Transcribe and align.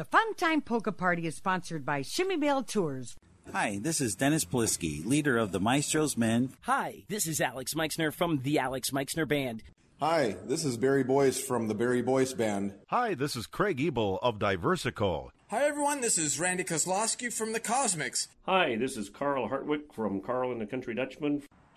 The 0.00 0.06
Fun 0.06 0.32
Time 0.32 0.62
Polka 0.62 0.92
Party 0.92 1.26
is 1.26 1.36
sponsored 1.36 1.84
by 1.84 2.00
Chmiebell 2.00 2.66
Tours. 2.66 3.18
Hi, 3.52 3.78
this 3.82 4.00
is 4.00 4.14
Dennis 4.14 4.46
Polisky, 4.46 5.04
leader 5.04 5.36
of 5.36 5.52
the 5.52 5.60
Maestro's 5.60 6.16
Men. 6.16 6.54
Hi, 6.62 7.04
this 7.08 7.26
is 7.26 7.38
Alex 7.38 7.76
Meixner 7.76 8.10
from 8.10 8.38
the 8.38 8.58
Alex 8.58 8.94
Meixner 8.94 9.26
Band. 9.26 9.62
Hi, 10.00 10.36
this 10.46 10.64
is 10.64 10.78
Barry 10.78 11.04
Boyce 11.04 11.38
from 11.38 11.68
the 11.68 11.74
Barry 11.74 12.00
Boyce 12.00 12.32
Band. 12.32 12.72
Hi, 12.86 13.12
this 13.12 13.36
is 13.36 13.46
Craig 13.46 13.78
Ebel 13.78 14.18
of 14.22 14.38
Diversico. 14.38 15.28
Hi, 15.50 15.64
everyone. 15.64 16.00
This 16.00 16.16
is 16.16 16.40
Randy 16.40 16.64
Kozlowski 16.64 17.30
from 17.30 17.52
the 17.52 17.60
Cosmics. 17.60 18.28
Hi, 18.46 18.76
this 18.76 18.96
is 18.96 19.10
Carl 19.10 19.48
Hartwich 19.48 19.82
from 19.92 20.22
Carl 20.22 20.50
and 20.50 20.62
the 20.62 20.66
Country 20.66 20.94
Dutchman. 20.94 21.42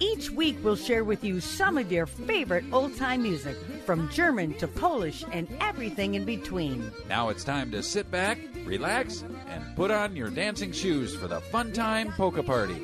Each 0.00 0.30
week, 0.30 0.56
we'll 0.62 0.76
share 0.76 1.04
with 1.04 1.22
you 1.22 1.40
some 1.40 1.78
of 1.78 1.92
your 1.92 2.06
favorite 2.06 2.64
old 2.72 2.96
time 2.96 3.22
music, 3.22 3.56
from 3.84 4.08
German 4.10 4.54
to 4.54 4.66
Polish 4.66 5.24
and 5.30 5.48
everything 5.60 6.14
in 6.14 6.24
between. 6.24 6.90
Now 7.08 7.28
it's 7.28 7.44
time 7.44 7.70
to 7.70 7.82
sit 7.82 8.10
back, 8.10 8.38
relax, 8.64 9.24
and 9.48 9.76
put 9.76 9.90
on 9.90 10.16
your 10.16 10.30
dancing 10.30 10.72
shoes 10.72 11.14
for 11.14 11.28
the 11.28 11.40
Fun 11.40 11.72
Time 11.72 12.12
Polka 12.12 12.42
Party. 12.42 12.74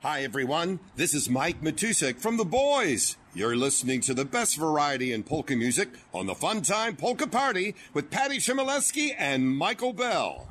Hi, 0.00 0.22
everyone. 0.22 0.78
This 0.96 1.12
is 1.12 1.28
Mike 1.28 1.60
Matusek 1.60 2.18
from 2.18 2.36
The 2.36 2.44
Boys. 2.44 3.16
You're 3.34 3.56
listening 3.56 4.00
to 4.02 4.14
the 4.14 4.24
best 4.24 4.56
variety 4.56 5.12
in 5.12 5.24
polka 5.24 5.56
music 5.56 5.88
on 6.14 6.26
the 6.26 6.34
Fun 6.34 6.62
Time 6.62 6.96
Polka 6.96 7.26
Party 7.26 7.74
with 7.92 8.10
Patty 8.10 8.38
Chmielewski 8.38 9.14
and 9.18 9.56
Michael 9.56 9.92
Bell. 9.92 10.48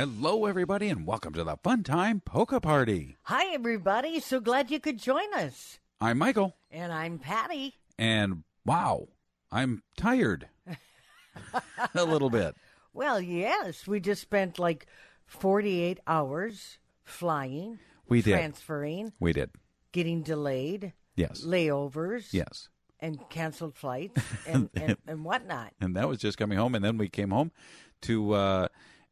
Hello, 0.00 0.46
everybody, 0.46 0.88
and 0.88 1.06
welcome 1.06 1.34
to 1.34 1.44
the 1.44 1.58
Fun 1.58 1.82
Time 1.82 2.22
Polka 2.24 2.58
Party. 2.58 3.18
Hi, 3.24 3.52
everybody. 3.52 4.18
So 4.18 4.40
glad 4.40 4.70
you 4.70 4.80
could 4.80 4.96
join 4.98 5.34
us. 5.34 5.78
I'm 6.00 6.16
Michael, 6.16 6.56
And 6.70 6.90
I'm 6.90 7.18
Patty. 7.18 7.74
and 7.98 8.44
wow, 8.64 9.08
I'm 9.52 9.82
tired. 9.98 10.48
a 11.94 12.02
little 12.06 12.30
bit. 12.30 12.54
Well, 12.94 13.20
yes, 13.20 13.86
we 13.86 14.00
just 14.00 14.22
spent 14.22 14.58
like 14.58 14.86
48 15.26 16.00
hours 16.06 16.78
flying, 17.04 17.78
We 18.08 18.22
did. 18.22 18.32
transferring, 18.32 19.12
We 19.20 19.34
did. 19.34 19.50
getting 19.92 20.22
delayed, 20.22 20.94
Yes. 21.14 21.44
layovers, 21.44 22.32
Yes. 22.32 22.70
and 23.00 23.18
canceled 23.28 23.74
flights 23.76 24.22
and, 24.46 24.70
and, 24.74 24.96
and 25.06 25.26
whatnot. 25.26 25.74
And 25.78 25.94
that 25.96 26.08
was 26.08 26.16
just 26.20 26.38
coming 26.38 26.56
home. 26.56 26.74
And 26.74 26.82
then 26.82 26.96
we 26.96 27.10
came 27.10 27.32
home 27.32 27.52
to 28.00 28.32
uh, 28.32 28.68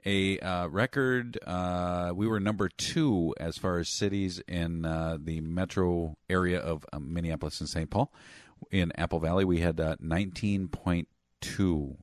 a 0.08 0.38
uh, 0.38 0.66
record. 0.68 1.38
Uh, 1.46 2.12
we 2.14 2.26
were 2.26 2.40
number 2.40 2.70
two 2.70 3.34
as 3.38 3.58
far 3.58 3.78
as 3.78 3.90
cities 3.90 4.40
in 4.48 4.86
uh, 4.86 5.18
the 5.20 5.42
metro 5.42 6.16
area 6.30 6.58
of 6.58 6.86
um, 6.94 7.12
Minneapolis 7.12 7.60
and 7.60 7.68
St. 7.68 7.90
Paul. 7.90 8.10
In 8.70 8.90
Apple 8.96 9.20
Valley, 9.20 9.44
we 9.44 9.60
had 9.60 9.78
uh, 9.78 9.96
19.2, 10.02 11.06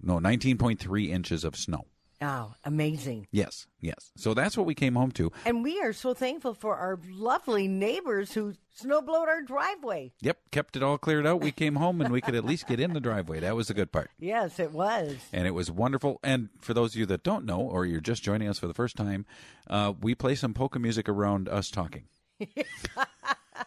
no, 0.04 0.20
19.3 0.20 1.10
inches 1.10 1.44
of 1.44 1.56
snow. 1.56 1.86
Oh, 2.22 2.54
amazing. 2.64 3.28
Yes, 3.32 3.68
yes. 3.82 4.12
So 4.16 4.34
that's 4.34 4.56
what 4.56 4.66
we 4.66 4.74
came 4.74 4.96
home 4.96 5.12
to. 5.14 5.32
And 5.46 5.64
we 5.64 5.82
are 5.82 5.92
so 5.94 6.14
thankful 6.14 6.54
for 6.54 6.76
our 6.76 6.98
lovely 7.10 7.68
neighbors 7.68 8.34
who 8.34 8.54
snowblowed 8.82 9.28
our 9.28 9.42
driveway. 9.42 10.14
Yep, 10.22 10.38
kept 10.52 10.76
it 10.76 10.84
all 10.84 10.98
cleared 10.98 11.28
out. 11.28 11.42
We 11.42 11.52
came 11.52 11.76
home 11.76 12.02
and 12.02 12.12
we 12.12 12.22
could 12.22 12.36
at 12.36 12.46
least 12.46 12.68
get 12.68 12.80
in 12.80 12.94
the 12.94 13.02
driveway. 13.02 13.42
That 13.42 13.56
was 13.56 13.68
the 13.68 13.74
good 13.74 13.92
part. 13.92 14.12
Yes, 14.18 14.60
it 14.60 14.72
was. 14.72 15.18
And 15.34 15.46
it 15.46 15.52
was 15.52 15.70
wonderful. 15.70 16.20
And 16.24 16.50
for 16.60 16.74
those 16.74 16.94
of 16.94 17.00
you 17.00 17.06
that 17.08 17.24
don't 17.24 17.46
know, 17.46 17.60
or 17.60 17.86
you're 17.86 18.02
just 18.02 18.24
joining 18.24 18.48
us 18.48 18.60
for 18.60 18.68
the 18.68 18.74
first 18.74 18.96
time, 18.96 19.26
uh, 19.70 19.94
we 20.02 20.16
play 20.16 20.36
some 20.36 20.54
polka 20.54 20.80
music 20.80 21.10
around 21.10 21.50
us 21.50 21.70
talking. 21.70 22.06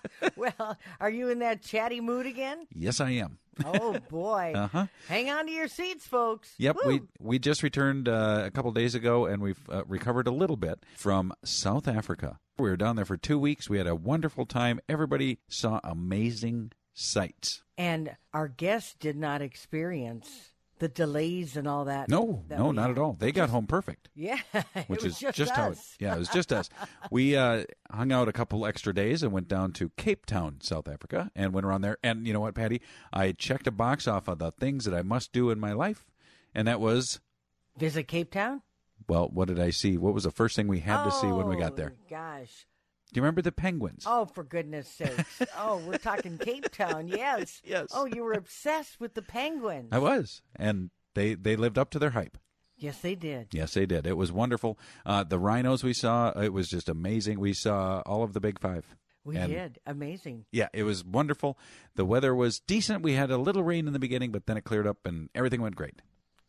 well, 0.37 0.77
are 1.01 1.11
you 1.11 1.29
in 1.29 1.39
that 1.41 1.63
chatty 1.63 2.01
mood 2.01 2.27
again? 2.27 2.67
Yes, 2.75 3.01
I 3.01 3.11
am. 3.11 3.39
Oh 3.65 3.99
boy! 4.09 4.53
Uh-huh. 4.57 4.87
Hang 5.09 5.31
on 5.31 5.47
to 5.47 5.53
your 5.53 5.67
seats, 5.69 6.07
folks. 6.07 6.55
Yep, 6.59 6.77
Woo. 6.85 6.89
we 6.89 7.01
we 7.19 7.39
just 7.39 7.63
returned 7.63 8.09
uh, 8.09 8.43
a 8.47 8.51
couple 8.51 8.71
days 8.73 8.95
ago, 8.95 9.27
and 9.27 9.43
we've 9.43 9.61
uh, 9.69 9.85
recovered 9.87 10.27
a 10.29 10.31
little 10.31 10.57
bit 10.57 10.85
from 10.97 11.33
South 11.45 11.89
Africa. 11.89 12.39
We 12.59 12.69
were 12.71 12.77
down 12.77 12.97
there 12.97 13.05
for 13.05 13.17
two 13.17 13.39
weeks. 13.39 13.69
We 13.69 13.79
had 13.79 13.87
a 13.87 13.95
wonderful 13.97 14.47
time. 14.47 14.81
Everybody 14.89 15.39
saw 15.49 15.81
amazing 15.85 16.73
sights. 16.95 17.63
and 17.77 18.17
our 18.35 18.49
guests 18.49 18.95
did 18.99 19.17
not 19.17 19.41
experience 19.43 20.53
the 20.79 20.89
delays 20.89 21.57
and 21.57 21.67
all 21.67 21.85
that. 21.87 22.09
No, 22.09 22.45
that 22.49 22.59
no, 22.59 22.73
not 22.73 22.91
at 22.91 22.99
all. 22.99 23.15
They 23.19 23.33
got 23.33 23.51
home 23.51 23.67
perfect. 23.67 24.09
Yeah, 24.15 24.41
which 24.89 25.05
is 25.05 25.19
just, 25.19 25.53
how 25.53 25.71
it, 25.71 25.79
yeah, 26.01 26.17
it 26.17 26.19
was 26.19 26.29
just 26.29 26.53
us. 26.53 26.69
We 27.11 27.37
uh, 27.37 27.65
hung 27.91 28.11
out 28.11 28.29
a 28.29 28.33
couple 28.33 28.67
extra 28.67 28.93
days 28.93 29.23
and 29.23 29.33
went 29.33 29.47
down 29.47 29.73
to 29.75 29.91
Cape 29.97 30.27
Town, 30.27 30.59
South 30.61 30.89
Africa, 30.89 31.31
and 31.37 31.53
went 31.53 31.65
around 31.65 31.83
there. 31.83 31.99
And 32.03 32.27
you 32.27 32.33
know 32.33 32.41
what, 32.41 32.55
Patty? 32.55 32.83
I 33.13 33.33
checked 33.33 33.67
a 33.69 33.71
box 33.71 34.09
off 34.09 34.27
of 34.27 34.41
the 34.41 34.51
things 34.51 34.85
that 34.87 34.95
I 34.95 35.03
must 35.03 35.33
do 35.33 35.51
in 35.51 35.61
my 35.61 35.73
life, 35.73 36.05
and 36.55 36.67
that 36.67 36.81
was 36.81 37.21
Visit 37.77 38.09
Cape 38.09 38.33
Town. 38.33 38.63
well, 39.09 39.29
what 39.33 39.47
did 39.49 39.61
I 39.61 39.71
see? 39.71 39.97
What 39.97 40.15
was 40.15 40.25
the 40.25 40.33
first 40.33 40.57
thing 40.57 40.67
we 40.67 40.81
had 40.81 41.05
to 41.05 41.13
see 41.13 41.29
when 41.29 41.47
we 41.47 41.57
got 41.57 41.77
there? 41.77 41.93
Oh, 41.95 42.07
Gosh. 42.11 42.67
Do 43.13 43.19
you 43.19 43.23
remember 43.23 43.43
the 43.43 43.53
penguins? 43.53 44.05
Oh, 44.07 44.27
for 44.27 44.45
goodness 44.45 44.89
sakes. 44.89 45.43
oh, 45.59 45.79
we're 45.87 45.99
talking 45.99 46.39
Cape 46.39 46.71
Town. 46.73 47.09
Yes. 47.19 47.61
Yes. 47.65 47.89
Oh, 47.95 48.05
you 48.07 48.23
were 48.23 48.33
obsessed 48.35 49.01
with 49.01 49.15
the 49.15 49.23
penguins. 49.23 49.89
I 49.93 49.99
was, 49.99 50.43
and 50.57 50.91
they 51.15 51.35
they 51.35 51.57
lived 51.57 51.79
up 51.79 51.91
to 51.91 51.99
their 51.99 52.11
hype. 52.11 52.37
Yes, 52.77 52.99
they 53.01 53.15
did. 53.17 53.49
Yes, 53.53 53.75
they 53.75 53.87
did. 53.87 54.07
It 54.07 54.17
was 54.17 54.31
wonderful. 54.31 54.79
Uh, 55.05 55.25
the 55.25 55.39
rhinos 55.39 55.83
we 55.83 55.93
saw, 55.93 56.31
it 56.39 56.53
was 56.53 56.69
just 56.69 56.89
amazing. 56.89 57.41
We 57.41 57.53
saw 57.53 58.03
all 58.07 58.23
of 58.23 58.35
the 58.35 58.41
big 58.41 58.61
five. 58.61 58.95
We 59.25 59.37
And- 59.37 59.53
did. 59.53 59.79
Amazing. 59.85 60.45
Yeah, 60.53 60.69
it 60.73 60.85
was 60.85 61.05
wonderful. 61.05 61.59
The 61.97 62.05
weather 62.05 62.35
was 62.37 62.61
decent. 62.61 63.03
We 63.03 63.15
had 63.15 63.31
a 63.33 63.37
little 63.37 63.65
rain 63.65 63.89
in 63.89 63.95
the 63.95 63.99
beginning, 63.99 64.31
but 64.31 64.47
then 64.47 64.57
it 64.57 64.63
cleared 64.65 64.87
up 64.87 65.07
and 65.07 65.29
everything 65.35 65.61
went 65.61 65.75
great. 65.75 66.01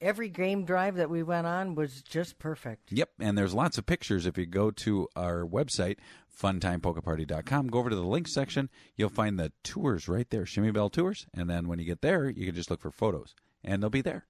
Every 0.02 0.30
game 0.30 0.64
drive 0.64 0.96
that 0.96 1.10
we 1.10 1.24
went 1.24 1.46
on 1.46 1.76
was 1.76 2.02
just 2.02 2.40
perfect. 2.40 2.92
Yep, 2.92 3.10
and 3.20 3.38
there's 3.38 3.54
lots 3.54 3.78
of 3.78 3.86
pictures. 3.86 4.26
If 4.26 4.38
you 4.38 4.46
go 4.46 4.72
to 4.72 5.10
our 5.16 5.44
website, 5.44 5.98
funtimepolkaparty.com, 6.42 7.68
go 7.68 7.80
over 7.80 7.90
to 7.90 7.96
the 7.96 8.02
links 8.04 8.34
section, 8.34 8.70
you'll 8.96 9.10
find 9.10 9.38
the 9.38 9.52
tours 9.64 10.08
right 10.08 10.30
there, 10.30 10.44
Chmiebell 10.44 10.92
Tours. 10.92 11.28
And 11.34 11.50
then 11.50 11.68
when 11.68 11.80
you 11.80 11.86
get 11.86 12.02
there, 12.02 12.30
you 12.30 12.46
can 12.46 12.56
just 12.56 12.72
look 12.72 12.82
for 12.82 12.92
photos, 12.92 13.36
and 13.64 13.84
they'll 13.84 13.90
be 13.90 14.02
there. 14.02 14.26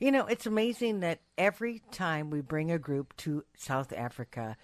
You 0.00 0.12
know, 0.12 0.26
it's 0.26 0.46
amazing 0.46 1.00
that 1.00 1.20
every 1.38 1.80
time 1.90 2.30
we 2.30 2.42
bring 2.42 2.70
a 2.70 2.78
group 2.78 3.16
to 3.18 3.44
South 3.56 3.92
Africa, 3.94 4.56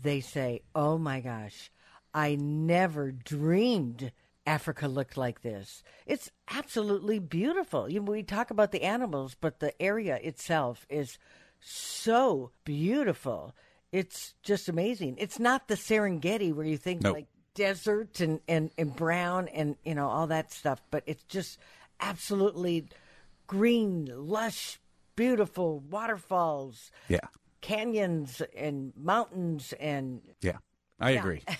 they 0.00 0.20
say, 0.20 0.62
Oh 0.74 0.98
my 0.98 1.20
gosh, 1.20 1.70
I 2.12 2.36
never 2.36 3.10
dreamed 3.10 4.12
Africa 4.46 4.88
looked 4.88 5.16
like 5.16 5.42
this. 5.42 5.82
It's 6.06 6.30
absolutely 6.50 7.18
beautiful. 7.18 7.88
You 7.90 8.00
know, 8.00 8.12
we 8.12 8.22
talk 8.22 8.50
about 8.50 8.72
the 8.72 8.82
animals, 8.82 9.36
but 9.40 9.60
the 9.60 9.80
area 9.80 10.16
itself 10.22 10.86
is 10.90 11.18
so 11.60 12.50
beautiful. 12.64 13.54
It's 13.92 14.34
just 14.42 14.68
amazing. 14.68 15.16
It's 15.18 15.38
not 15.38 15.68
the 15.68 15.76
Serengeti 15.76 16.52
where 16.52 16.66
you 16.66 16.76
think 16.76 17.02
Nope. 17.02 17.14
like 17.14 17.26
desert 17.54 18.20
and, 18.20 18.40
and, 18.48 18.70
and 18.76 18.94
brown 18.94 19.48
and, 19.48 19.76
you 19.84 19.94
know, 19.94 20.08
all 20.08 20.26
that 20.26 20.52
stuff, 20.52 20.82
but 20.90 21.04
it's 21.06 21.22
just 21.24 21.58
absolutely 22.00 22.86
green, 23.46 24.10
lush, 24.12 24.80
beautiful 25.16 25.78
waterfalls, 25.78 26.90
Yeah, 27.08 27.20
canyons, 27.60 28.42
and 28.56 28.92
mountains, 28.96 29.72
and 29.78 30.20
yeah, 30.40 30.58
I 31.00 31.12
Yeah. 31.12 31.20
agree. 31.20 31.42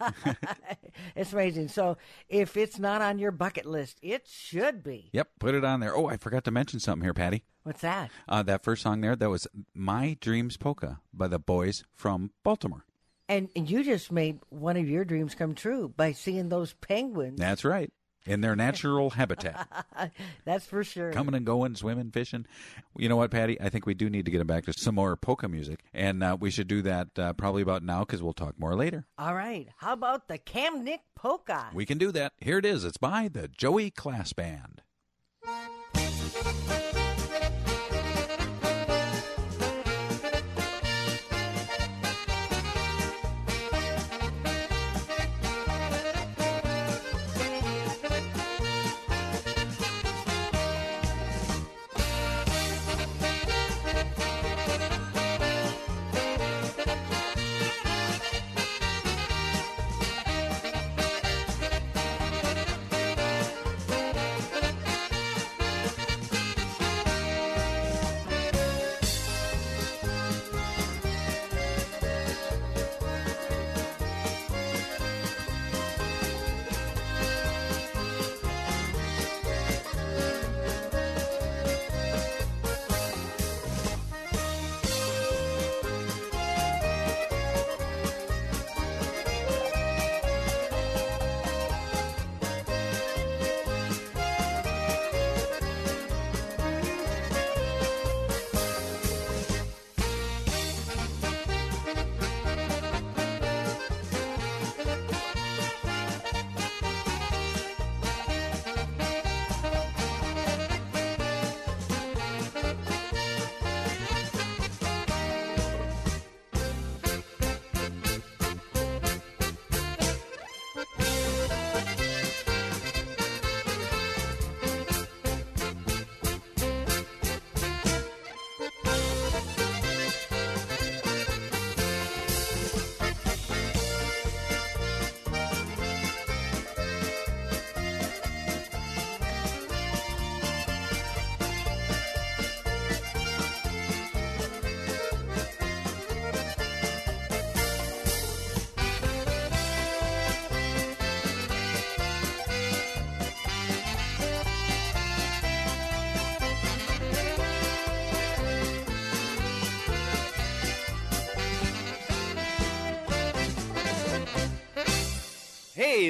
it's 1.16 1.32
amazing. 1.32 1.68
So, 1.68 1.96
if 2.28 2.56
it's 2.56 2.78
not 2.78 3.02
on 3.02 3.18
your 3.18 3.30
bucket 3.30 3.66
list, 3.66 3.98
it 4.02 4.26
should 4.28 4.82
be. 4.82 5.10
Yep, 5.12 5.28
put 5.38 5.54
it 5.54 5.64
on 5.64 5.80
there. 5.80 5.96
Oh, 5.96 6.06
I 6.06 6.16
forgot 6.16 6.44
to 6.44 6.50
mention 6.50 6.80
something 6.80 7.04
here, 7.04 7.14
Patty. 7.14 7.44
What's 7.62 7.82
that? 7.82 8.10
Uh, 8.28 8.42
that 8.44 8.64
first 8.64 8.82
song 8.82 9.00
there, 9.00 9.16
that 9.16 9.30
was 9.30 9.46
My 9.74 10.16
Dreams 10.20 10.56
Polka 10.56 11.00
by 11.12 11.28
the 11.28 11.38
boys 11.38 11.84
from 11.94 12.30
Baltimore. 12.42 12.84
And, 13.28 13.50
and 13.54 13.68
you 13.68 13.84
just 13.84 14.10
made 14.10 14.40
one 14.48 14.78
of 14.78 14.88
your 14.88 15.04
dreams 15.04 15.34
come 15.34 15.54
true 15.54 15.92
by 15.94 16.12
seeing 16.12 16.48
those 16.48 16.72
penguins. 16.74 17.38
That's 17.38 17.64
right. 17.64 17.92
In 18.28 18.42
their 18.42 18.54
natural 18.54 19.10
habitat. 19.10 19.66
That's 20.44 20.66
for 20.66 20.84
sure. 20.84 21.12
coming 21.12 21.34
and 21.34 21.46
going, 21.46 21.74
swimming, 21.74 22.10
fishing. 22.10 22.46
You 22.96 23.08
know 23.08 23.16
what, 23.16 23.30
Patty? 23.30 23.60
I 23.60 23.68
think 23.68 23.86
we 23.86 23.94
do 23.94 24.10
need 24.10 24.24
to 24.26 24.30
get 24.30 24.46
back 24.46 24.64
to 24.66 24.72
some 24.72 24.94
more 24.94 25.16
polka 25.16 25.48
music, 25.48 25.80
and 25.94 26.22
uh, 26.22 26.36
we 26.38 26.50
should 26.50 26.68
do 26.68 26.82
that 26.82 27.18
uh, 27.18 27.32
probably 27.32 27.62
about 27.62 27.82
now 27.82 28.00
because 28.00 28.22
we'll 28.22 28.34
talk 28.34 28.58
more 28.58 28.74
later. 28.74 29.06
All 29.18 29.34
right. 29.34 29.68
How 29.78 29.94
about 29.94 30.28
the 30.28 30.38
Kamnik 30.38 31.00
polka? 31.14 31.66
We 31.72 31.86
can 31.86 31.98
do 31.98 32.12
that. 32.12 32.32
Here 32.38 32.58
it 32.58 32.66
is. 32.66 32.84
It's 32.84 32.98
by 32.98 33.28
the 33.28 33.48
Joey 33.48 33.90
Class 33.90 34.32
Band. 34.32 34.82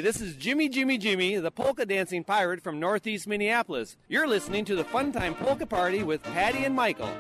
This 0.00 0.20
is 0.20 0.36
Jimmy 0.36 0.68
Jimmy 0.68 0.96
Jimmy, 0.96 1.36
the 1.36 1.50
polka 1.50 1.84
dancing 1.84 2.22
pirate 2.22 2.62
from 2.62 2.78
Northeast 2.78 3.26
Minneapolis. 3.26 3.96
You're 4.08 4.28
listening 4.28 4.64
to 4.66 4.76
the 4.76 4.84
Funtime 4.84 5.36
Polka 5.36 5.66
Party 5.66 6.02
with 6.02 6.22
Patty 6.22 6.64
and 6.64 6.74
Michael. 6.74 7.10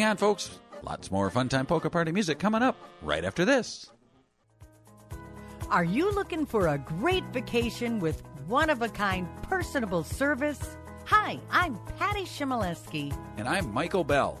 Hang 0.00 0.08
on, 0.08 0.16
folks. 0.16 0.58
Lots 0.82 1.10
more 1.10 1.28
Fun 1.28 1.50
Time 1.50 1.66
Polka 1.66 1.90
Party 1.90 2.10
music 2.10 2.38
coming 2.38 2.62
up 2.62 2.74
right 3.02 3.22
after 3.22 3.44
this. 3.44 3.90
Are 5.68 5.84
you 5.84 6.10
looking 6.10 6.46
for 6.46 6.68
a 6.68 6.78
great 6.78 7.22
vacation 7.34 8.00
with 8.00 8.22
one 8.46 8.70
of 8.70 8.80
a 8.80 8.88
kind 8.88 9.28
personable 9.42 10.02
service? 10.02 10.78
Hi, 11.04 11.38
I'm 11.50 11.78
Patty 11.98 12.22
Chmielewski. 12.22 13.14
And 13.36 13.46
I'm 13.46 13.74
Michael 13.74 14.02
Bell. 14.02 14.40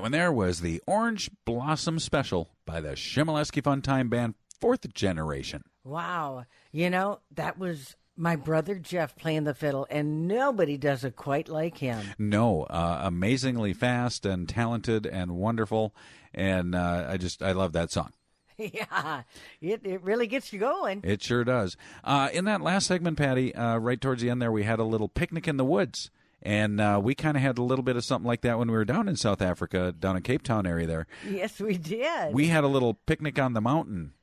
One 0.06 0.12
there 0.12 0.32
was 0.32 0.62
the 0.62 0.84
Orange 0.86 1.32
Blossom 1.46 1.98
Special 1.98 2.52
by 2.64 2.80
the 2.80 2.90
Chmielewski 2.90 3.64
Fun 3.64 3.82
Time 3.82 4.08
Band, 4.08 4.36
fourth 4.62 4.94
generation. 4.94 5.64
Wow. 5.84 6.46
You 6.72 6.92
know, 6.92 7.22
that 7.32 7.58
was 7.58 7.96
my 8.16 8.36
brother 8.36 8.76
Jeff 8.76 9.16
playing 9.16 9.46
the 9.46 9.56
fiddle, 9.56 9.88
and 9.90 10.28
nobody 10.28 10.78
does 10.78 11.04
it 11.04 11.16
quite 11.16 11.50
like 11.50 11.80
him. 11.80 12.06
No, 12.20 12.66
uh, 12.66 13.00
amazingly 13.02 13.74
fast 13.74 14.28
and 14.28 14.48
talented 14.48 15.08
and 15.08 15.32
wonderful, 15.32 15.96
and 16.36 16.76
uh, 16.76 17.08
I 17.10 17.18
just 17.18 17.42
I 17.42 17.54
love 17.54 17.72
that 17.74 17.92
song. 17.92 18.14
yeah, 18.60 19.24
it, 19.60 19.82
it 19.88 20.04
really 20.04 20.28
gets 20.28 20.54
you 20.54 20.60
going. 20.60 21.02
It 21.04 21.24
sure 21.24 21.44
does. 21.44 21.78
Uh, 22.04 22.30
in 22.32 22.46
that 22.46 22.62
last 22.62 22.86
segment, 22.86 23.18
Patty, 23.18 23.56
uh, 23.56 23.78
right 23.78 24.00
towards 24.00 24.22
the 24.22 24.30
end 24.30 24.40
there, 24.40 24.52
we 24.52 24.66
had 24.66 24.78
a 24.78 24.84
little 24.84 25.10
picnic 25.10 25.48
in 25.48 25.58
the 25.58 25.66
woods. 25.66 26.12
And 26.46 26.80
uh, 26.80 27.02
we 27.04 27.16
kind 27.16 27.36
of 27.36 27.42
had 27.42 27.58
a 27.58 27.64
little 27.64 27.82
bit 27.82 27.96
of 27.96 28.06
something 28.06 28.28
like 28.28 28.42
that 28.42 28.60
when 28.60 28.68
we 28.68 28.76
were 28.76 28.86
down 28.86 29.10
in 29.10 29.16
South 29.16 29.42
Africa, 29.42 29.92
down 29.98 30.16
in 30.16 30.22
Cape 30.22 30.44
Town 30.44 30.68
area 30.68 30.86
there. 30.86 31.08
Yes, 31.28 31.60
we 31.60 31.76
did. 31.76 32.36
We 32.36 32.48
had 32.48 32.64
a 32.64 32.68
little 32.68 32.94
picnic 32.94 33.40
on 33.40 33.54
the 33.54 33.62
mountain. 33.62 34.14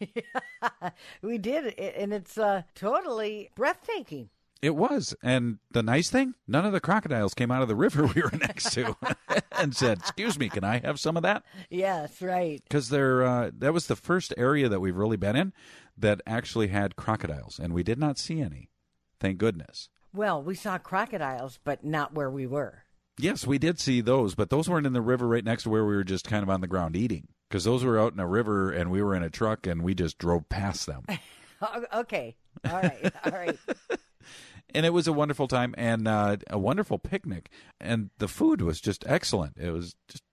we 1.22 1.38
did, 1.38 1.78
and 1.78 2.12
it's 2.12 2.36
uh, 2.36 2.62
totally 2.74 3.50
breathtaking. 3.54 4.28
It 4.60 4.74
was. 4.74 5.14
And 5.22 5.58
the 5.70 5.84
nice 5.84 6.10
thing, 6.10 6.34
none 6.48 6.64
of 6.64 6.72
the 6.72 6.80
crocodiles 6.80 7.34
came 7.34 7.52
out 7.52 7.62
of 7.62 7.68
the 7.68 7.76
river 7.76 8.06
we 8.14 8.22
were 8.22 8.36
next 8.40 8.72
to 8.72 8.96
and 9.52 9.76
said, 9.76 9.98
Excuse 9.98 10.40
me, 10.40 10.48
can 10.48 10.64
I 10.64 10.78
have 10.78 10.98
some 10.98 11.16
of 11.16 11.22
that? 11.22 11.44
Yes, 11.70 12.20
right. 12.20 12.60
Because 12.64 12.92
uh, 12.92 13.52
that 13.56 13.72
was 13.72 13.86
the 13.86 13.94
first 13.94 14.34
area 14.36 14.68
that 14.68 14.80
we've 14.80 14.96
really 14.96 15.16
been 15.16 15.36
in 15.36 15.52
that 15.96 16.20
actually 16.26 16.68
had 16.68 16.96
crocodiles, 16.96 17.60
and 17.60 17.72
we 17.72 17.84
did 17.84 18.00
not 18.00 18.18
see 18.18 18.40
any. 18.40 18.70
Thank 19.20 19.38
goodness. 19.38 19.88
Well, 20.16 20.42
we 20.42 20.54
saw 20.54 20.78
crocodiles, 20.78 21.58
but 21.62 21.84
not 21.84 22.14
where 22.14 22.30
we 22.30 22.46
were. 22.46 22.84
Yes, 23.18 23.46
we 23.46 23.58
did 23.58 23.78
see 23.78 24.00
those, 24.00 24.34
but 24.34 24.48
those 24.48 24.66
weren't 24.66 24.86
in 24.86 24.94
the 24.94 25.02
river 25.02 25.28
right 25.28 25.44
next 25.44 25.64
to 25.64 25.70
where 25.70 25.84
we 25.84 25.94
were 25.94 26.04
just 26.04 26.26
kind 26.26 26.42
of 26.42 26.48
on 26.48 26.62
the 26.62 26.66
ground 26.66 26.96
eating. 26.96 27.28
Because 27.48 27.64
those 27.64 27.84
were 27.84 28.00
out 28.00 28.14
in 28.14 28.18
a 28.18 28.26
river, 28.26 28.72
and 28.72 28.90
we 28.90 29.02
were 29.02 29.14
in 29.14 29.22
a 29.22 29.28
truck, 29.28 29.66
and 29.66 29.82
we 29.82 29.94
just 29.94 30.16
drove 30.16 30.48
past 30.48 30.86
them. 30.86 31.04
okay. 31.94 32.34
All 32.64 32.80
right. 32.80 33.12
All 33.26 33.32
right. 33.32 33.58
and 34.74 34.86
it 34.86 34.92
was 34.94 35.06
a 35.06 35.12
wonderful 35.12 35.48
time 35.48 35.74
and 35.76 36.08
uh, 36.08 36.38
a 36.48 36.58
wonderful 36.58 36.98
picnic, 36.98 37.50
and 37.78 38.08
the 38.16 38.28
food 38.28 38.62
was 38.62 38.80
just 38.80 39.04
excellent. 39.06 39.58
It 39.58 39.70
was 39.70 39.94
just 40.08 40.24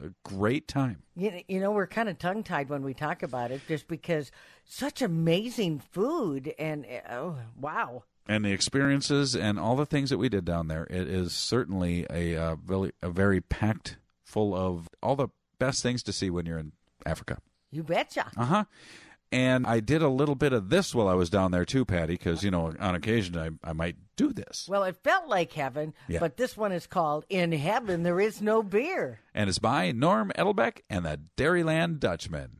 a, 0.00 0.10
great 0.24 0.68
time. 0.68 1.02
You, 1.16 1.42
you 1.48 1.60
know, 1.60 1.72
we're 1.72 1.88
kind 1.88 2.08
of 2.08 2.18
tongue 2.18 2.44
tied 2.44 2.68
when 2.68 2.82
we 2.82 2.94
talk 2.94 3.22
about 3.22 3.50
it, 3.50 3.60
just 3.66 3.88
because 3.88 4.30
such 4.64 5.02
amazing 5.02 5.80
food 5.80 6.54
and 6.58 6.86
oh 7.10 7.38
wow. 7.60 8.04
And 8.28 8.44
the 8.44 8.52
experiences 8.52 9.34
and 9.34 9.58
all 9.58 9.74
the 9.76 9.86
things 9.86 10.10
that 10.10 10.18
we 10.18 10.28
did 10.28 10.44
down 10.44 10.68
there, 10.68 10.84
it 10.84 11.08
is 11.08 11.32
certainly 11.32 12.06
a 12.08 12.36
uh, 12.36 12.56
very 12.56 12.92
a 13.02 13.10
very 13.10 13.40
packed 13.40 13.96
full 14.24 14.54
of 14.54 14.88
all 15.02 15.16
the 15.16 15.28
best 15.58 15.82
things 15.82 16.02
to 16.04 16.12
see 16.12 16.30
when 16.30 16.46
you're 16.46 16.58
in 16.58 16.72
Africa. 17.04 17.38
You 17.70 17.82
betcha. 17.82 18.30
Uh 18.36 18.44
huh. 18.44 18.64
And 19.32 19.66
I 19.66 19.80
did 19.80 20.02
a 20.02 20.08
little 20.10 20.34
bit 20.34 20.52
of 20.52 20.68
this 20.68 20.94
while 20.94 21.08
I 21.08 21.14
was 21.14 21.30
down 21.30 21.52
there 21.52 21.64
too, 21.64 21.86
Patty, 21.86 22.12
because, 22.14 22.44
you 22.44 22.50
know, 22.50 22.74
on 22.78 22.94
occasion 22.94 23.36
I, 23.38 23.48
I 23.68 23.72
might 23.72 23.96
do 24.14 24.30
this. 24.30 24.66
Well, 24.68 24.84
it 24.84 24.96
felt 25.02 25.26
like 25.26 25.52
heaven, 25.52 25.94
Yeah. 26.06 26.18
but 26.20 26.36
this 26.36 26.54
one 26.54 26.70
is 26.70 26.86
called 26.86 27.24
In 27.30 27.50
Heaven 27.52 28.02
There 28.02 28.20
Is 28.20 28.42
No 28.42 28.62
Beer. 28.62 29.20
And 29.34 29.48
it's 29.48 29.58
by 29.58 29.90
Norm 29.90 30.32
Edelbeck 30.36 30.82
and 30.90 31.06
the 31.06 31.18
Dairyland 31.38 31.98
Dutchman. 31.98 32.58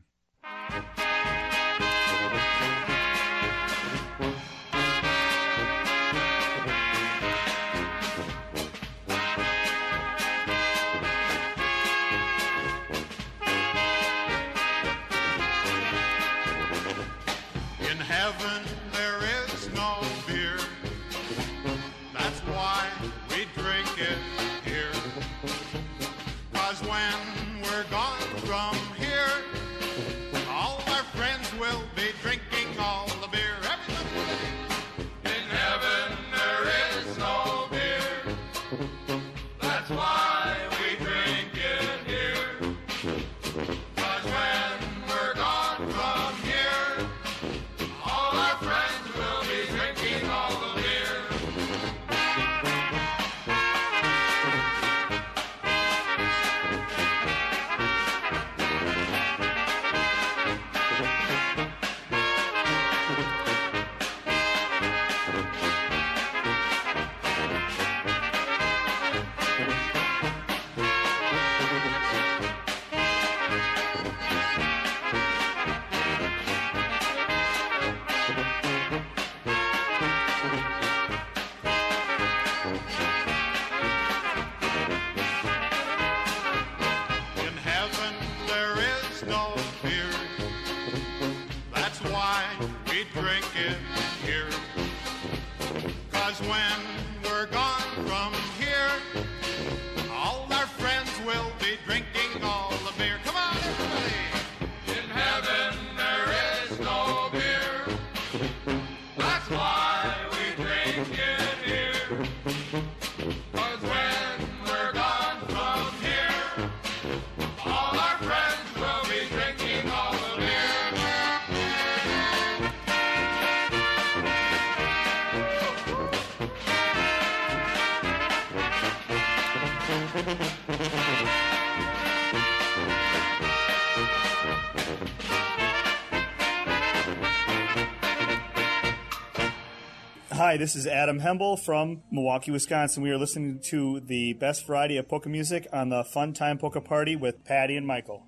Hi, 140.53 140.57
this 140.57 140.75
is 140.75 140.85
Adam 140.85 141.19
Hemble 141.19 141.57
from 141.57 142.03
Milwaukee, 142.11 142.51
Wisconsin. 142.51 143.01
We 143.01 143.09
are 143.09 143.17
listening 143.17 143.59
to 143.69 143.99
the 144.01 144.33
best 144.33 144.67
variety 144.67 144.97
of 144.97 145.07
polka 145.07 145.27
music 145.27 145.65
on 145.73 145.89
the 145.89 146.03
Fun 146.03 146.31
Time 146.31 146.59
Polka 146.59 146.79
Party 146.79 147.15
with 147.15 147.43
Patty 147.43 147.75
and 147.75 147.87
Michael. 147.87 148.27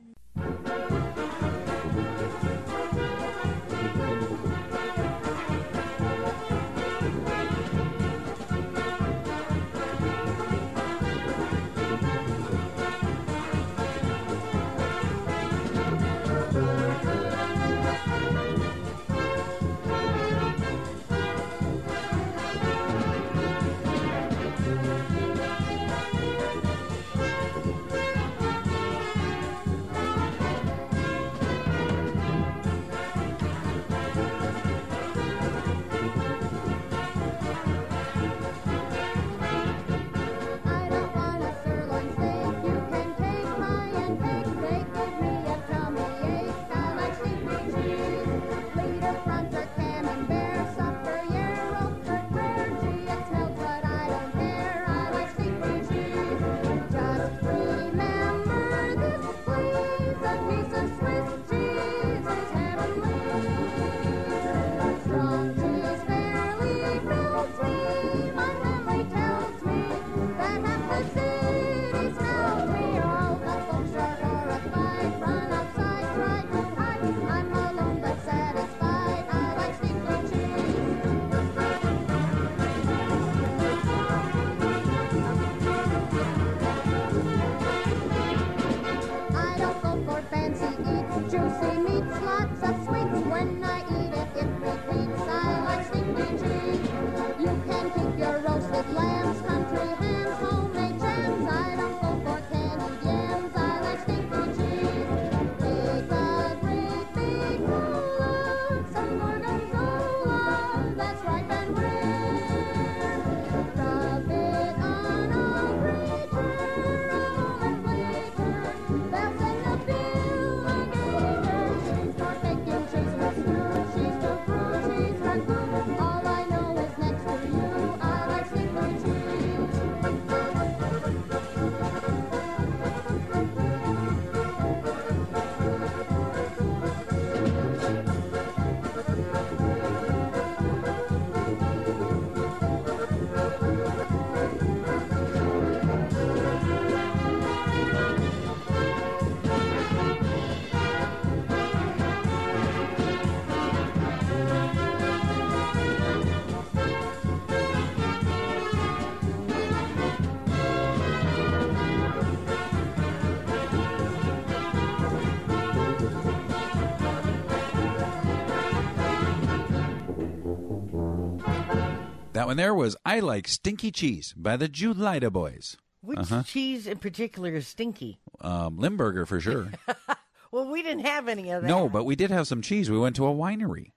That 172.45 172.49
one 172.49 172.57
there 172.57 172.75
was 172.75 172.95
I 173.03 173.21
Like 173.21 173.47
Stinky 173.47 173.89
Cheese 173.91 174.31
by 174.37 174.55
the 174.55 174.69
Julida 174.69 175.31
Boys. 175.31 175.77
Which 176.01 176.19
Uh-huh. 176.19 176.43
cheese 176.43 176.85
in 176.85 176.99
particular 176.99 177.55
is 177.55 177.67
stinky? 177.67 178.19
Um, 178.39 178.77
Limburger 178.77 179.25
for 179.25 179.39
sure. 179.41 179.71
Well, 180.51 180.69
we 180.69 180.83
didn't 180.83 181.05
have 181.07 181.27
any 181.27 181.49
of 181.49 181.63
that. 181.63 181.67
no, 181.67 181.89
but 181.89 182.03
we 182.05 182.15
did 182.15 182.29
have 182.29 182.47
some 182.47 182.61
cheese. 182.61 182.89
We 182.89 182.99
went 182.99 183.15
to 183.15 183.25
a 183.25 183.33
winery. 183.33 183.93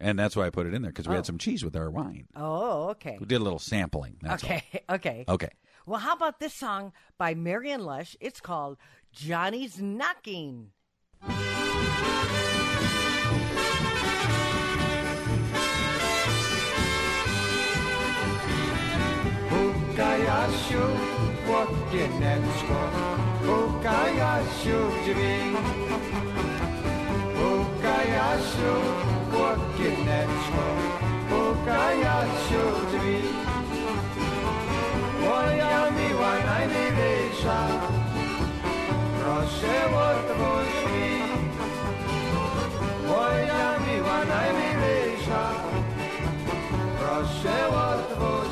And 0.00 0.18
that's 0.18 0.34
why 0.34 0.46
I 0.46 0.50
put 0.50 0.66
it 0.66 0.74
in 0.74 0.82
there 0.82 0.90
because 0.90 1.06
we 1.06 1.14
Oh. 1.14 1.18
had 1.18 1.26
some 1.26 1.38
cheese 1.38 1.64
with 1.64 1.76
our 1.76 1.90
wine. 1.92 2.26
Oh, 2.34 2.88
okay. 2.90 3.16
We 3.20 3.24
did 3.26 3.40
a 3.40 3.44
little 3.44 3.60
sampling. 3.60 4.16
That's 4.20 4.42
okay, 4.42 4.64
okay. 4.90 5.24
Okay. 5.28 5.50
Well, 5.86 6.00
how 6.00 6.12
about 6.14 6.40
this 6.40 6.52
song 6.54 6.92
by 7.18 7.34
Marion 7.34 7.84
Lush? 7.84 8.16
It's 8.20 8.40
called 8.40 8.78
Johnny's 9.12 9.80
Knocking. 9.80 10.72
Ukayashu, 19.92 20.84
Wakinetsko, 21.52 22.80
Ukayashu, 23.56 24.78
Jibi. 25.04 25.34
Ukayashu, 27.48 28.72
Wakinetsko, 29.36 30.64
Ukayashu, 31.40 32.62
Jibi. 32.90 33.18
Wayami 35.28 36.08
Wanaini 36.20 36.84
Resha, 36.96 37.58
Roshe 39.22 39.76
Watavoshi. 39.94 41.04
Wayami 43.12 43.96
Wanaini 44.08 44.70
Resha, 44.80 45.42
Roshe 47.04 47.58
Watavoshi. 47.74 48.51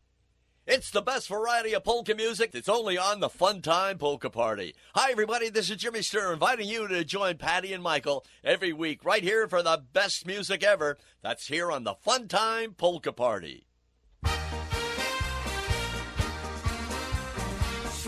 It's 0.69 0.93
the 0.93 1.03
best 1.03 1.29
variety 1.29 1.75
of 1.75 1.83
polka 1.83 2.15
music 2.15 2.53
that's 2.53 2.69
only 2.69 2.97
on 2.97 3.19
the 3.19 3.29
Fun 3.29 3.61
Time 3.61 3.99
Polka 3.99 4.31
Party. 4.31 4.77
Hi, 4.95 5.11
everybody. 5.11 5.49
This 5.49 5.69
is 5.69 5.79
Jimmy 5.79 5.99
Sturr 5.99 6.33
inviting 6.33 6.69
you 6.69 6.87
to 6.87 7.05
join 7.05 7.39
Patty 7.39 7.73
and 7.73 7.83
Michael 7.83 8.25
every 8.45 8.73
week 8.73 9.05
right 9.05 9.25
here 9.25 9.49
for 9.49 9.65
the 9.65 9.83
best 9.93 10.29
music 10.29 10.63
ever. 10.63 10.97
That's 11.25 11.49
here 11.49 11.73
on 11.73 11.83
the 11.83 11.95
Fun 11.95 12.29
Time 12.29 12.75
Polka 12.75 13.13
Party. 13.13 13.65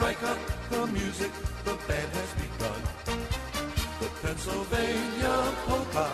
Strike 0.00 0.22
up 0.22 0.38
the 0.70 0.86
music, 0.86 1.30
the 1.62 1.74
band 1.86 2.10
has 2.16 2.32
begun. 2.40 2.80
The 4.00 4.08
Pennsylvania 4.22 5.36
polka. 5.66 6.08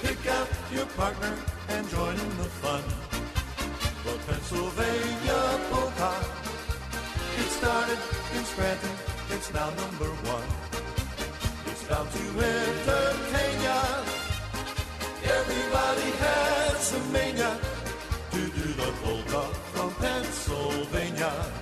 Pick 0.00 0.26
out 0.32 0.48
your 0.72 0.86
partner 0.96 1.36
and 1.68 1.86
join 1.90 2.14
in 2.14 2.32
the 2.40 2.48
fun. 2.62 2.82
The 4.06 4.14
Pennsylvania 4.26 5.40
polka. 5.68 6.12
It 7.36 7.48
started 7.60 8.00
in 8.34 8.44
Scranton, 8.46 8.96
it's 9.28 9.52
now 9.52 9.68
number 9.68 10.10
one. 10.32 10.48
It's 11.66 11.84
bound 11.84 12.08
to 12.16 12.24
entertain 12.48 13.56
ya. 13.60 13.80
Everybody 15.36 16.10
has 16.24 16.94
a 16.96 17.00
mania 17.12 17.60
to 18.32 18.40
do 18.40 18.66
the 18.80 18.90
polka 19.04 19.42
from 19.74 19.92
Pennsylvania. 20.00 21.57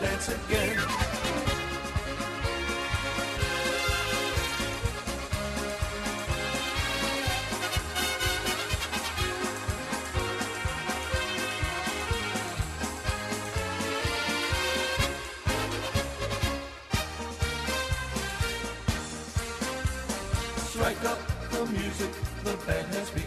Dance 0.00 0.28
again. 0.28 0.78
Strike 20.70 21.04
up 21.04 21.18
the 21.50 21.66
music, 21.66 22.10
the 22.42 22.56
band 22.66 22.94
has 22.94 23.10
begun. 23.10 23.19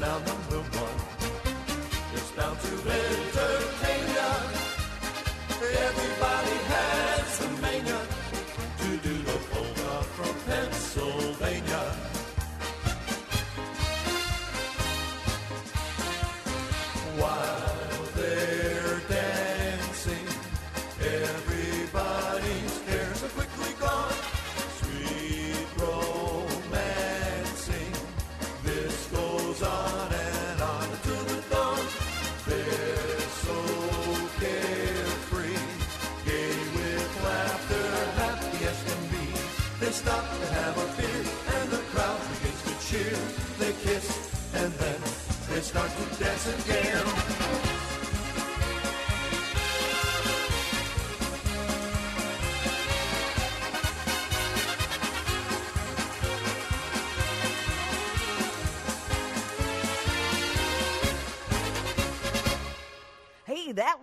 Now 0.00 0.37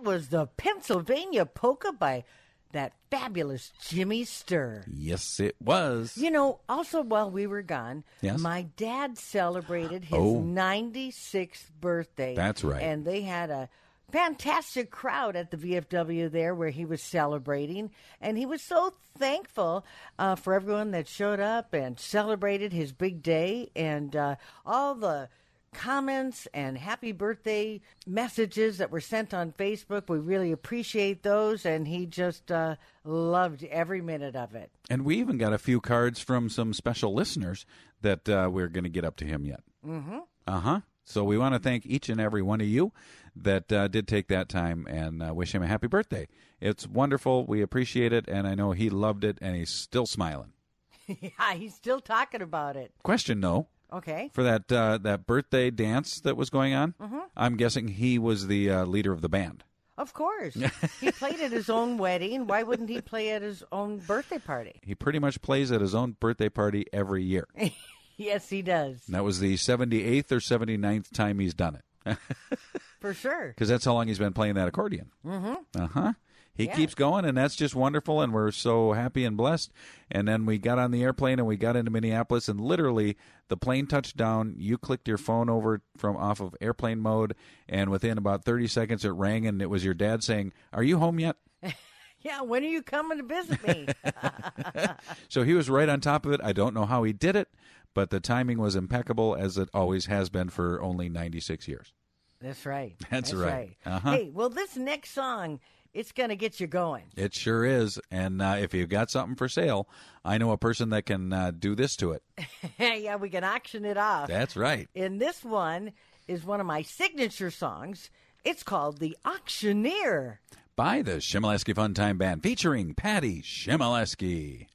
was 0.06 0.28
the 0.28 0.46
Pennsylvania 0.56 1.44
polka 1.44 1.92
by 1.92 2.24
that 2.72 2.92
fabulous 3.10 3.72
Jimmy 3.80 4.24
Sturr. 4.24 4.84
Yes, 4.88 5.38
it 5.40 5.56
was. 5.60 6.16
You 6.16 6.30
know, 6.30 6.60
also 6.68 7.02
while 7.02 7.30
we 7.30 7.46
were 7.46 7.62
gone, 7.62 8.04
Yes. 8.22 8.38
my 8.40 8.62
dad 8.76 9.18
celebrated 9.18 10.04
his 10.04 10.18
Oh. 10.18 10.40
96th 10.40 11.70
birthday. 11.80 12.34
That's 12.34 12.64
right. 12.64 12.82
And 12.82 13.04
they 13.04 13.22
had 13.22 13.50
a 13.50 13.68
fantastic 14.12 14.90
crowd 14.90 15.36
at 15.36 15.50
the 15.50 15.56
VFW 15.56 16.30
there 16.30 16.54
where 16.54 16.70
he 16.70 16.84
was 16.84 17.02
celebrating. 17.02 17.90
And 18.20 18.38
he 18.38 18.46
was 18.46 18.62
so 18.62 18.92
thankful 19.18 19.84
uh, 20.18 20.34
for 20.36 20.54
everyone 20.54 20.90
that 20.92 21.08
showed 21.08 21.40
up 21.40 21.72
and 21.74 21.98
celebrated 21.98 22.72
his 22.72 22.92
big 22.92 23.22
day 23.22 23.70
and 23.74 24.14
uh, 24.14 24.36
all 24.64 24.94
the 24.94 25.28
comments 25.76 26.48
and 26.54 26.76
happy 26.78 27.12
birthday 27.12 27.80
messages 28.06 28.78
that 28.78 28.90
were 28.90 29.00
sent 29.00 29.34
on 29.34 29.52
Facebook. 29.52 30.08
We 30.08 30.18
really 30.18 30.50
appreciate 30.50 31.22
those. 31.22 31.66
And 31.66 31.86
he 31.86 32.06
just 32.06 32.50
uh, 32.50 32.76
loved 33.04 33.62
every 33.64 34.00
minute 34.00 34.34
of 34.34 34.54
it. 34.54 34.70
And 34.90 35.04
we 35.04 35.16
even 35.18 35.38
got 35.38 35.52
a 35.52 35.58
few 35.58 35.80
cards 35.80 36.20
from 36.20 36.48
some 36.48 36.72
special 36.72 37.14
listeners 37.14 37.66
that 38.00 38.28
uh, 38.28 38.48
we're 38.50 38.68
going 38.68 38.84
to 38.84 38.90
get 38.90 39.04
up 39.04 39.16
to 39.16 39.24
him 39.24 39.44
yet. 39.44 39.60
Mm-hmm. 39.86 40.18
Uh 40.46 40.60
huh. 40.60 40.80
So 41.04 41.22
we 41.22 41.38
want 41.38 41.54
to 41.54 41.60
thank 41.60 41.86
each 41.86 42.08
and 42.08 42.20
every 42.20 42.42
one 42.42 42.60
of 42.60 42.66
you 42.66 42.92
that 43.36 43.70
uh, 43.70 43.86
did 43.86 44.08
take 44.08 44.26
that 44.28 44.48
time 44.48 44.86
and 44.88 45.22
uh, 45.22 45.32
wish 45.32 45.54
him 45.54 45.62
a 45.62 45.66
happy 45.68 45.86
birthday. 45.86 46.26
It's 46.60 46.86
wonderful. 46.86 47.46
We 47.46 47.62
appreciate 47.62 48.12
it, 48.12 48.24
and 48.26 48.48
I 48.48 48.56
know 48.56 48.72
he 48.72 48.90
loved 48.90 49.22
it, 49.22 49.38
and 49.40 49.54
he's 49.54 49.70
still 49.70 50.06
smiling. 50.06 50.52
yeah, 51.06 51.54
he's 51.54 51.74
still 51.74 52.00
talking 52.00 52.42
about 52.42 52.76
it. 52.76 52.92
Question 53.04 53.40
though, 53.40 53.68
Okay. 53.92 54.30
for 54.34 54.42
that 54.42 54.70
uh, 54.72 54.98
that 54.98 55.26
birthday 55.26 55.70
dance 55.70 56.20
that 56.20 56.36
was 56.36 56.50
going 56.50 56.74
on, 56.74 56.94
Mhm. 57.00 57.22
I'm 57.36 57.56
guessing 57.56 57.88
he 57.88 58.18
was 58.18 58.46
the 58.48 58.70
uh, 58.70 58.84
leader 58.84 59.12
of 59.12 59.20
the 59.22 59.28
band. 59.28 59.64
Of 59.98 60.12
course. 60.12 60.54
he 61.00 61.10
played 61.12 61.40
at 61.40 61.52
his 61.52 61.70
own 61.70 61.96
wedding. 61.96 62.46
Why 62.46 62.62
wouldn't 62.64 62.90
he 62.90 63.00
play 63.00 63.30
at 63.30 63.40
his 63.42 63.62
own 63.72 63.98
birthday 63.98 64.38
party? 64.38 64.80
He 64.82 64.94
pretty 64.94 65.18
much 65.18 65.40
plays 65.40 65.72
at 65.72 65.80
his 65.80 65.94
own 65.94 66.16
birthday 66.20 66.48
party 66.50 66.84
every 66.92 67.22
year. 67.22 67.46
yes, 68.18 68.50
he 68.50 68.60
does. 68.60 69.00
And 69.06 69.14
that 69.14 69.24
was 69.24 69.40
the 69.40 69.54
78th 69.54 70.32
or 70.32 70.40
79th 70.40 71.10
time 71.12 71.38
he's 71.38 71.54
done 71.54 71.76
it. 71.76 72.18
For 73.00 73.14
sure. 73.14 73.48
Because 73.48 73.68
that's 73.68 73.84
how 73.86 73.94
long 73.94 74.08
he's 74.08 74.18
been 74.18 74.32
playing 74.34 74.54
that 74.56 74.68
accordion. 74.68 75.10
Mm-hmm. 75.24 75.54
Uh 75.82 75.86
huh. 75.86 76.12
He 76.56 76.64
Yeah. 76.64 76.74
keeps 76.74 76.94
going, 76.94 77.24
and 77.24 77.36
that's 77.36 77.54
just 77.56 77.74
wonderful, 77.74 78.20
and 78.22 78.32
we're 78.32 78.50
so 78.50 78.92
happy 78.92 79.24
and 79.24 79.36
blessed. 79.36 79.70
And 80.10 80.26
then 80.26 80.46
we 80.46 80.58
got 80.58 80.78
on 80.78 80.90
the 80.90 81.02
airplane 81.02 81.38
and 81.38 81.46
we 81.46 81.56
got 81.56 81.76
into 81.76 81.90
Minneapolis, 81.90 82.48
and 82.48 82.60
literally 82.60 83.16
the 83.48 83.56
plane 83.56 83.86
touched 83.86 84.16
down. 84.16 84.54
You 84.56 84.78
clicked 84.78 85.06
your 85.08 85.18
phone 85.18 85.50
over 85.50 85.82
from 85.96 86.16
off 86.16 86.40
of 86.40 86.54
airplane 86.60 87.00
mode, 87.00 87.34
and 87.68 87.90
within 87.90 88.16
about 88.18 88.44
30 88.44 88.66
seconds 88.68 89.04
it 89.04 89.10
rang, 89.10 89.46
and 89.46 89.60
it 89.60 89.68
was 89.70 89.84
your 89.84 89.94
dad 89.94 90.24
saying, 90.24 90.52
Are 90.72 90.82
you 90.82 90.98
home 90.98 91.18
yet? 91.20 91.36
Yeah, 92.22 92.40
when 92.42 92.64
are 92.64 92.68
you 92.68 92.82
coming 92.82 93.18
to 93.18 93.24
visit 93.24 93.62
me? 93.62 93.86
So 95.28 95.42
he 95.44 95.54
was 95.54 95.68
right 95.70 95.88
on 95.88 96.00
top 96.00 96.26
of 96.26 96.32
it. 96.32 96.40
I 96.42 96.52
don't 96.52 96.74
know 96.74 96.86
how 96.86 97.02
he 97.04 97.12
did 97.12 97.36
it, 97.36 97.48
but 97.94 98.10
the 98.10 98.18
timing 98.20 98.58
was 98.58 98.74
impeccable, 98.74 99.36
as 99.38 99.58
it 99.58 99.68
always 99.72 100.06
has 100.06 100.28
been 100.28 100.48
for 100.48 100.80
only 100.82 101.08
96 101.08 101.68
years. 101.68 101.92
That's 102.40 102.66
right. 102.66 102.96
That's 103.10 103.32
right. 103.32 103.76
Uh-huh. 103.84 104.10
Hey, 104.10 104.30
well, 104.32 104.48
this 104.48 104.76
next 104.76 105.10
song, 105.12 105.60
it's 105.96 106.12
going 106.12 106.28
to 106.28 106.36
get 106.36 106.60
you 106.60 106.66
going. 106.66 107.04
It 107.16 107.34
sure 107.34 107.64
is. 107.64 107.98
And 108.10 108.42
uh, 108.42 108.56
if 108.60 108.74
you've 108.74 108.90
got 108.90 109.10
something 109.10 109.34
for 109.34 109.48
sale, 109.48 109.88
I 110.24 110.36
know 110.36 110.52
a 110.52 110.58
person 110.58 110.90
that 110.90 111.06
can 111.06 111.32
uh, 111.32 111.52
do 111.58 111.74
this 111.74 111.96
to 111.96 112.12
it. 112.12 112.22
yeah, 112.78 113.16
we 113.16 113.30
can 113.30 113.42
auction 113.42 113.86
it 113.86 113.96
off. 113.96 114.28
That's 114.28 114.56
right. 114.56 114.88
And 114.94 115.18
this 115.18 115.42
one 115.42 115.92
is 116.28 116.44
one 116.44 116.60
of 116.60 116.66
my 116.66 116.82
signature 116.82 117.50
songs. 117.50 118.10
It's 118.44 118.62
called 118.62 118.98
The 118.98 119.16
Auctioneer. 119.24 120.40
By 120.76 121.00
the 121.00 121.16
Chmielewski 121.16 121.74
Fun 121.74 121.94
Time 121.94 122.18
Band 122.18 122.42
featuring 122.42 122.92
Patty 122.94 123.40
Chmielewski. 123.40 124.66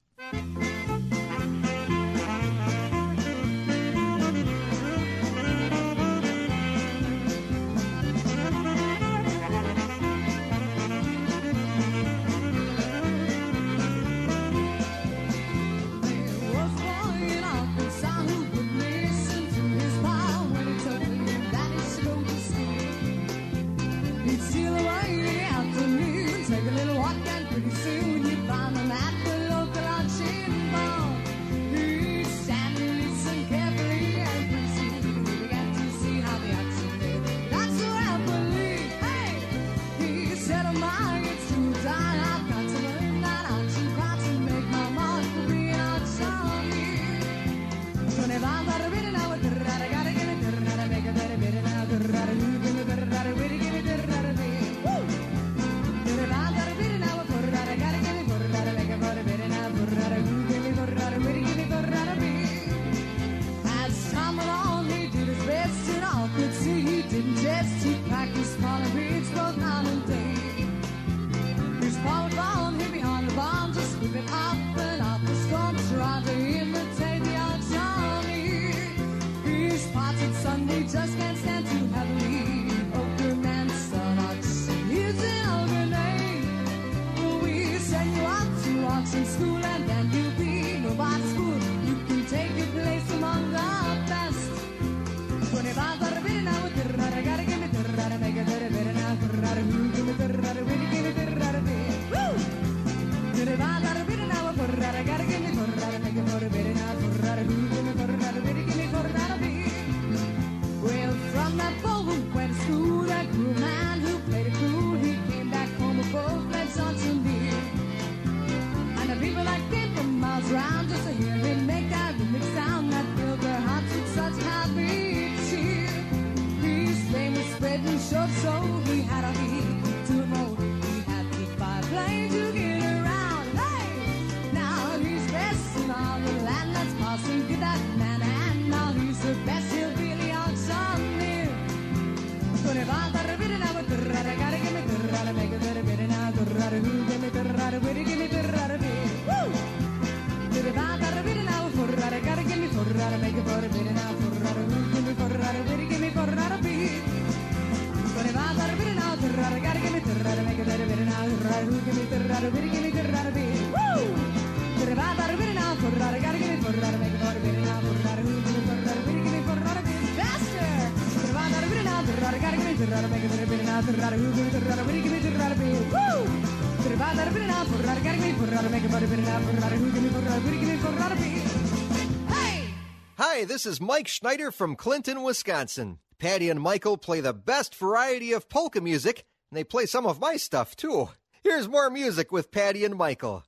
This 183.64 183.74
is 183.74 183.80
Mike 183.80 184.08
Schneider 184.08 184.50
from 184.50 184.76
Clinton, 184.76 185.22
Wisconsin. 185.22 186.00
Patty 186.18 186.50
and 186.50 186.60
Michael 186.60 186.98
play 186.98 187.22
the 187.22 187.32
best 187.32 187.76
variety 187.76 188.34
of 188.34 188.50
polka 188.50 188.82
music, 188.82 189.24
and 189.52 189.56
they 189.56 189.64
play 189.64 189.86
some 189.86 190.08
of 190.08 190.20
my 190.20 190.36
stuff 190.36 190.76
too. 190.76 191.10
Here's 191.44 191.68
more 191.68 191.92
music 191.92 192.32
with 192.32 192.52
Patty 192.52 192.84
and 192.84 192.96
Michael. 192.96 193.44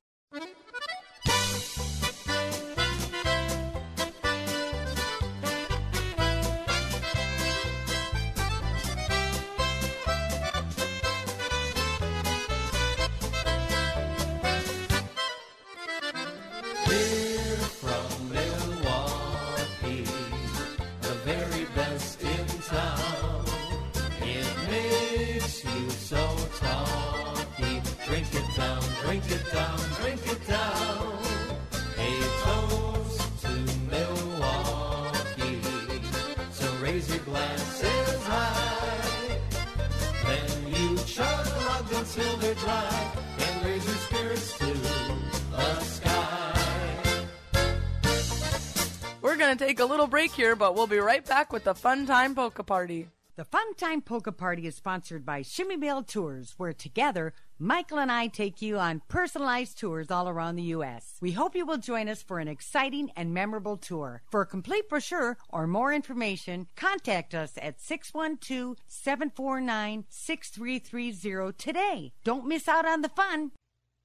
A 49.84 49.86
little 49.86 50.06
break 50.06 50.32
here, 50.32 50.56
but 50.56 50.74
we'll 50.74 50.86
be 50.86 50.96
right 50.96 51.22
back 51.22 51.52
with 51.52 51.64
the 51.64 51.74
Fun 51.74 52.06
Time 52.06 52.34
Polka 52.34 52.64
Party. 52.64 53.10
The 53.36 53.44
Fun 53.44 53.74
Time 53.74 54.00
Polka 54.00 54.32
Party 54.32 54.66
is 54.66 54.74
sponsored 54.74 55.26
by 55.26 55.42
Chmiebell 55.42 56.06
Tours, 56.06 56.54
where 56.56 56.72
together, 56.72 57.34
Michael 57.58 57.98
and 57.98 58.10
I 58.10 58.28
take 58.28 58.62
you 58.62 58.78
on 58.78 59.02
personalized 59.08 59.78
tours 59.78 60.10
all 60.10 60.26
around 60.26 60.56
the 60.56 60.62
U.S. 60.62 61.18
We 61.20 61.32
hope 61.32 61.54
you 61.54 61.66
will 61.66 61.76
join 61.76 62.08
us 62.08 62.22
for 62.22 62.38
an 62.38 62.48
exciting 62.48 63.10
and 63.14 63.34
memorable 63.34 63.76
tour. 63.76 64.22
For 64.30 64.40
a 64.40 64.46
complete 64.46 64.88
brochure 64.88 65.36
or 65.50 65.66
more 65.66 65.92
information, 65.92 66.66
contact 66.76 67.34
us 67.34 67.58
at 67.60 67.78
612 67.78 68.78
749 68.88 70.06
6330 70.08 71.52
today. 71.58 72.14
Don't 72.24 72.46
miss 72.46 72.68
out 72.68 72.86
on 72.86 73.02
the 73.02 73.10
fun. 73.10 73.50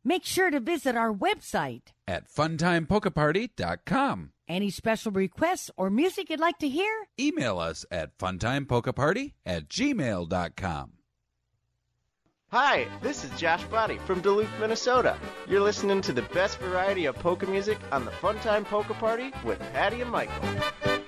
Make 0.03 0.26
sure 0.26 0.51
to 0.51 0.60
visit 0.60 0.97
our 0.97 1.14
website. 1.14 1.93
At 2.06 2.30
funtimepolkaparty.com. 2.30 4.32
Any 4.50 4.72
special 4.72 5.12
requests 5.12 5.70
or 5.78 5.91
music 5.91 6.32
you'd 6.32 6.39
like 6.39 6.58
to 6.58 6.68
hear? 6.68 6.91
Email 7.20 7.60
us 7.60 7.86
at 7.91 8.18
funtimepolkaparty 8.18 9.34
at 9.45 9.70
gmail.com. 9.70 10.93
Hi, 12.52 12.88
this 13.04 13.24
is 13.24 13.30
Josh 13.39 13.64
Body 13.66 14.00
from 14.08 14.22
Duluth, 14.22 14.50
Minnesota. 14.60 15.16
You're 15.47 15.62
listening 15.62 16.02
to 16.02 16.12
the 16.12 16.24
best 16.34 16.58
variety 16.58 17.06
of 17.06 17.16
polka 17.16 17.45
music 17.45 17.78
on 17.91 18.06
the 18.06 18.12
Funtime 18.12 18.66
Polka 18.66 18.95
Party 18.95 19.32
with 19.45 19.60
Patty 19.72 20.02
and 20.02 20.10
Michael. 20.10 20.99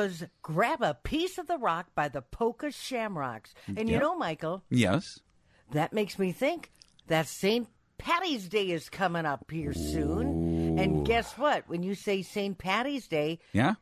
Was 0.00 0.24
Grab 0.40 0.80
a 0.80 0.94
Piece 0.94 1.36
of 1.36 1.46
the 1.46 1.58
Rock 1.58 1.88
by 1.94 2.08
the 2.08 2.22
Polka 2.22 2.70
Shamrocks. 2.70 3.52
And 3.76 3.86
you 3.88 3.98
know, 3.98 4.16
Michael, 4.16 4.64
Yes. 4.70 5.20
that 5.72 5.92
makes 5.92 6.18
me 6.18 6.32
think 6.32 6.70
that 7.08 7.26
St. 7.28 7.68
Patty's 7.98 8.48
Day 8.48 8.70
is 8.70 8.88
coming 8.88 9.26
up 9.26 9.50
here 9.50 9.74
soon. 9.74 10.78
And 10.78 11.04
guess 11.06 11.36
what? 11.36 11.68
When 11.68 11.82
you 11.82 11.94
say 11.94 12.22
St. 12.22 12.56
Patty's 12.56 13.08
Day, 13.08 13.40
Yeah? 13.52 13.74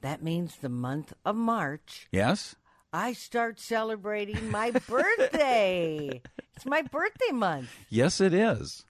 that 0.00 0.22
means 0.22 0.56
the 0.56 0.70
month 0.70 1.12
of 1.26 1.36
March. 1.36 2.08
Yes? 2.10 2.56
I 2.90 3.12
start 3.12 3.60
celebrating 3.60 4.50
my 4.50 4.70
birthday. 4.70 6.22
it's 6.56 6.64
my 6.64 6.80
birthday 6.82 7.32
month. 7.32 7.68
Yes, 7.90 8.20
it 8.22 8.32
is. 8.32 8.86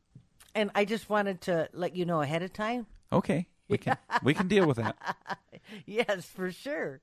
And 0.55 0.71
I 0.77 0.85
just 0.85 1.11
wanted 1.11 1.41
to 1.43 1.69
let 1.73 1.97
you 1.97 2.05
know 2.05 2.21
ahead 2.23 2.43
of 2.45 2.53
time. 2.53 2.87
Okay. 3.13 3.49
We 3.71 3.79
can 3.79 3.97
we 4.23 4.35
can 4.35 4.49
deal 4.49 4.67
with 4.67 4.77
that. 4.79 4.97
yes, 5.87 6.27
for 6.27 6.51
sure. 6.51 7.01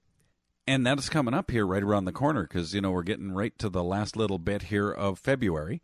And 0.66 0.86
that's 0.86 1.08
coming 1.08 1.34
up 1.34 1.50
here 1.50 1.66
right 1.66 1.82
around 1.82 2.06
the 2.06 2.12
corner 2.12 2.44
because 2.44 2.74
you 2.74 2.82
know 2.82 2.92
we're 2.92 3.04
getting 3.04 3.32
right 3.32 3.58
to 3.60 3.70
the 3.70 3.84
last 3.84 4.18
little 4.18 4.38
bit 4.40 4.64
here 4.64 4.92
of 4.92 5.18
February, 5.18 5.82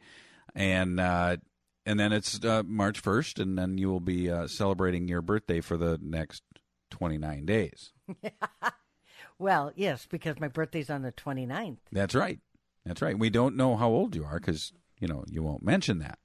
and 0.53 0.99
uh, 0.99 1.37
and 1.85 1.99
then 1.99 2.11
it's 2.11 2.43
uh, 2.43 2.63
March 2.65 2.99
first, 2.99 3.39
and 3.39 3.57
then 3.57 3.77
you 3.77 3.89
will 3.89 4.01
be 4.01 4.29
uh, 4.29 4.47
celebrating 4.47 5.07
your 5.07 5.21
birthday 5.21 5.61
for 5.61 5.77
the 5.77 5.99
next 6.01 6.43
twenty 6.89 7.17
nine 7.17 7.45
days. 7.45 7.93
Well, 9.39 9.71
yes, 9.75 10.07
because 10.09 10.39
my 10.39 10.47
birthday's 10.47 10.89
on 10.89 11.01
the 11.01 11.11
29th. 11.11 11.79
That's 11.91 12.15
right. 12.15 12.39
That's 12.85 13.01
right. 13.01 13.17
We 13.17 13.29
don't 13.29 13.55
know 13.55 13.75
how 13.75 13.89
old 13.89 14.15
you 14.15 14.23
are 14.23 14.39
because 14.39 14.73
you 14.99 15.07
know 15.07 15.23
you 15.27 15.43
won't 15.43 15.63
mention 15.63 15.99
that. 15.99 16.19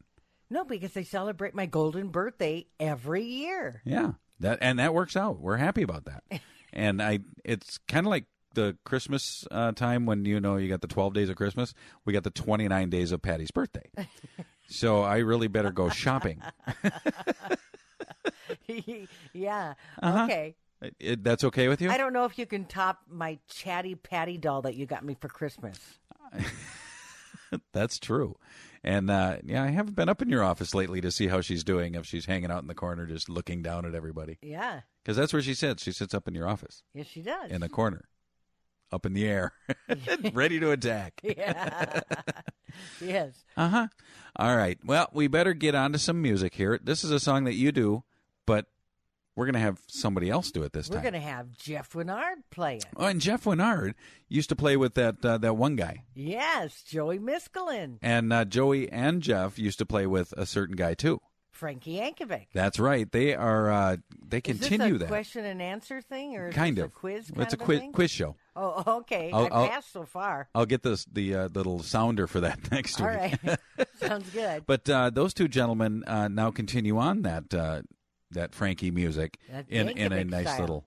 No, 0.51 0.65
because 0.65 0.93
they 0.93 1.05
celebrate 1.05 1.55
my 1.55 1.67
golden 1.67 2.09
birthday 2.09 2.67
every 2.81 3.25
year. 3.25 3.83
Yeah, 3.85 4.13
that 4.41 4.59
and 4.61 4.79
that 4.79 4.95
works 4.95 5.17
out. 5.17 5.41
We're 5.41 5.57
happy 5.57 5.83
about 5.83 6.05
that. 6.07 6.23
and 6.73 7.03
I, 7.03 7.21
it's 7.45 7.79
kind 7.89 8.07
of 8.07 8.11
like 8.11 8.25
the 8.55 8.77
Christmas 8.85 9.47
uh, 9.51 9.73
time 9.73 10.07
when 10.07 10.25
you 10.25 10.41
know 10.41 10.57
you 10.57 10.69
got 10.69 10.81
the 10.81 10.87
twelve 10.89 11.15
days 11.15 11.29
of 11.29 11.37
Christmas. 11.37 11.75
We 12.05 12.13
got 12.13 12.25
the 12.25 12.31
twenty 12.31 12.67
nine 12.69 12.91
days 12.91 13.13
of 13.13 13.23
Patty's 13.23 13.51
birthday. 13.51 13.89
so 14.69 15.03
I 15.03 15.19
really 15.19 15.49
better 15.49 15.71
go 15.71 15.89
shopping. 15.89 16.43
yeah. 19.33 19.75
Uh-huh. 20.03 20.25
Okay. 20.25 20.55
It- 20.81 20.95
it- 21.01 21.25
that's 21.25 21.43
okay 21.45 21.69
with 21.69 21.81
you? 21.83 21.91
I 21.91 21.99
don't 21.99 22.13
know 22.13 22.25
if 22.25 22.39
you 22.39 22.47
can 22.47 22.65
top 22.65 23.01
my 23.09 23.39
chatty 23.49 23.95
patty 23.97 24.39
doll 24.39 24.63
that 24.63 24.75
you 24.77 24.87
got 24.87 25.05
me 25.05 25.17
for 25.21 25.29
Christmas. 25.29 25.79
That's 27.73 27.99
true. 27.99 28.37
And 28.85 29.11
uh, 29.11 29.39
yeah, 29.45 29.63
I 29.65 29.69
haven't 29.69 29.97
been 29.97 30.09
up 30.09 30.23
in 30.23 30.29
your 30.29 30.43
office 30.45 30.75
lately 30.75 31.01
to 31.01 31.11
see 31.11 31.27
how 31.29 31.41
she's 31.41 31.65
doing. 31.65 31.95
If 31.95 32.07
she's 32.07 32.27
hanging 32.27 32.51
out 32.51 32.63
in 32.63 32.69
the 32.69 32.75
corner, 32.75 33.07
just 33.07 33.29
looking 33.29 33.63
down 33.63 33.85
at 33.85 33.95
everybody, 33.95 34.39
Yeah. 34.43 34.81
because 35.03 35.17
that's 35.17 35.33
where 35.33 35.43
she 35.43 35.55
sits. 35.55 35.83
She 35.83 35.93
sits 35.93 36.15
up 36.15 36.29
in 36.29 36.35
your 36.35 36.49
office 36.49 36.83
Yes, 36.95 37.07
she 37.09 37.23
does. 37.23 37.51
in 37.51 37.61
the 37.61 37.69
corner, 37.69 38.05
up 38.93 39.05
in 39.05 39.15
the 39.15 39.27
air, 39.27 39.53
ready 40.33 40.61
to 40.61 40.71
attack. 40.71 41.21
yeah. 41.25 42.01
yes. 43.01 43.45
Uh 43.57 43.69
huh. 43.69 43.89
All 44.37 44.57
right. 44.57 44.79
Well, 44.85 45.09
we 45.13 45.27
better 45.27 45.55
get 45.55 45.75
on 45.75 45.93
to 45.93 45.99
some 45.99 46.23
music 46.23 46.55
here. 46.55 46.79
This 46.83 47.03
is 47.05 47.11
a 47.11 47.21
song 47.21 47.45
that 47.45 47.55
you 47.55 47.73
do, 47.73 48.05
but 48.47 48.67
we're 49.39 49.47
going 49.47 49.55
to 49.55 49.61
have 49.61 49.79
somebody 49.87 50.29
else 50.29 50.51
do 50.51 50.65
it 50.65 50.73
this 50.73 50.89
time. 50.89 50.97
We're 50.99 51.03
time. 51.05 51.13
going 51.13 51.23
to 51.23 51.29
have 51.29 51.57
Jeff 51.57 51.93
Winard 51.93 52.35
play 52.51 52.79
it. 52.79 52.87
Oh, 52.97 53.07
and 53.07 53.21
Jeff 53.21 53.45
Winard 53.45 53.95
used 54.29 54.49
to 54.49 54.57
play 54.57 54.77
with 54.77 54.95
that 54.95 55.25
uh, 55.25 55.39
that 55.39 55.57
one 55.57 55.77
guy, 55.77 56.03
Yes, 56.15 56.83
Joey 56.83 57.19
Miskulin, 57.21 57.99
and 58.03 58.33
uh, 58.33 58.45
Joey 58.45 58.91
and 58.91 59.23
Jeff 59.23 59.59
used 59.59 59.79
to 59.79 59.87
play 59.87 60.07
with 60.07 60.33
a 60.37 60.45
certain 60.45 60.75
guy 60.77 60.95
too. 60.95 61.21
Frankie 61.53 61.97
Yankovic. 61.97 62.47
That's 62.55 62.79
right. 62.79 63.11
They 63.11 63.35
are. 63.35 63.71
Uh, 63.71 63.97
they 64.25 64.37
Is 64.39 64.43
continue 64.43 64.93
this 64.93 64.97
a 64.97 64.99
that 65.01 65.09
question 65.09 65.45
and 65.45 65.61
answer 65.61 66.01
thing, 66.01 66.37
or 66.37 66.49
is 66.49 66.55
kind 66.55 66.77
this 66.77 66.85
of 66.85 66.91
a 66.91 66.95
quiz? 66.95 67.31
it's 67.31 67.31
a 67.31 67.35
kind 67.35 67.53
of 67.53 67.59
quiz 67.61 67.79
thing? 67.81 67.93
quiz 67.93 68.11
show. 68.13 68.37
Oh, 68.55 68.97
okay. 68.99 69.31
I'll- 69.33 69.45
I 69.47 69.49
I'll- 69.57 69.69
passed 69.69 69.93
so 69.93 70.05
far. 70.05 70.49
I'll 70.55 70.67
get 70.67 70.83
this 70.83 71.05
the 71.13 71.35
uh, 71.35 71.49
little 71.49 71.83
sounder 71.83 72.27
for 72.29 72.41
that 72.41 72.59
next 72.73 73.01
All 73.01 73.09
week. 73.09 73.17
right, 73.45 73.59
sounds 74.01 74.31
good. 74.31 74.65
But 74.67 74.89
uh, 74.89 75.11
those 75.11 75.35
two 75.35 75.49
gentlemen 75.49 76.05
uh, 76.07 76.29
now 76.29 76.51
continue 76.53 76.97
on 76.99 77.23
that 77.23 77.53
uh, 77.53 77.83
that 78.31 78.55
Frankie 78.55 78.91
music 78.91 79.39
That 79.51 79.67
in 79.69 79.89
in 79.89 80.13
a 80.13 80.25
nice 80.25 80.47
style. 80.47 80.61
little 80.61 80.85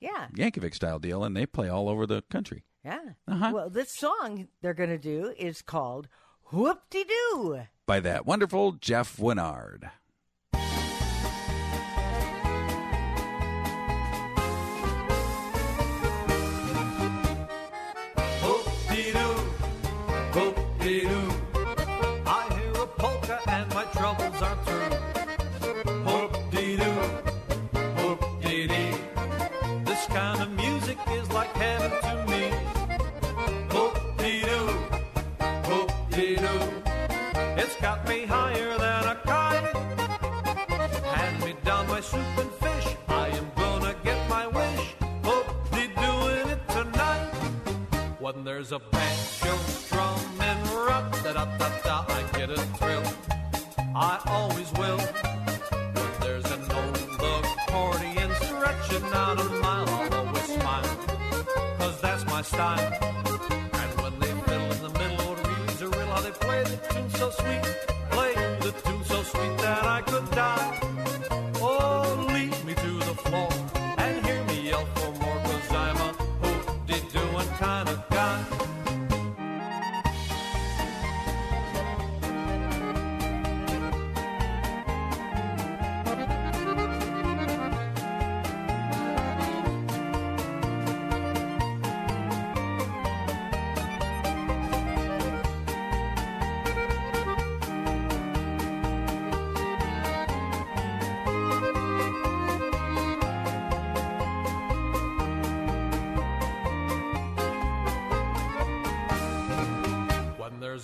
Yeah, 0.00 0.28
Yankovic 0.34 0.74
style 0.74 0.98
deal, 0.98 1.24
and 1.24 1.36
they 1.36 1.46
play 1.46 1.68
all 1.68 1.88
over 1.88 2.06
the 2.06 2.22
country. 2.30 2.64
yeah. 2.84 3.00
Uh-huh. 3.26 3.50
Well, 3.54 3.70
this 3.70 3.94
song 3.96 4.48
they're 4.62 4.74
going 4.74 4.90
to 4.90 4.98
do 4.98 5.34
is 5.38 5.62
called 5.62 6.08
"Whoop 6.52 6.82
De 6.90 7.04
Doo." 7.04 7.62
By 7.86 8.00
that 8.00 8.26
wonderful 8.26 8.72
Jeff 8.72 9.16
Winard. 9.16 9.90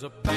A 0.05 0.34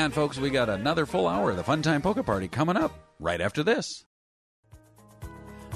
on, 0.00 0.10
folks. 0.10 0.38
We 0.38 0.50
got 0.50 0.68
another 0.68 1.06
full 1.06 1.28
hour 1.28 1.50
of 1.50 1.56
the 1.56 1.64
Fun 1.64 1.82
Time 1.82 2.02
Polka 2.02 2.22
Party 2.22 2.48
coming 2.48 2.76
up 2.76 2.92
right 3.18 3.40
after 3.40 3.62
this. 3.62 4.04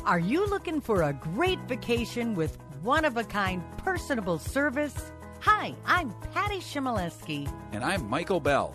Are 0.05 0.19
you 0.19 0.47
looking 0.47 0.81
for 0.81 1.03
a 1.03 1.13
great 1.13 1.61
vacation 1.61 2.35
with 2.35 2.59
one 2.83 3.05
of 3.05 3.17
a 3.17 3.25
kind 3.25 3.63
personable 3.79 4.39
service? 4.39 5.13
Hi, 5.41 5.75
I'm 5.87 6.13
Patty 6.33 6.59
Chmielewski. 6.59 7.51
And 7.73 7.85
I'm 7.85 8.09
Michael 8.09 8.41
Bell. 8.41 8.75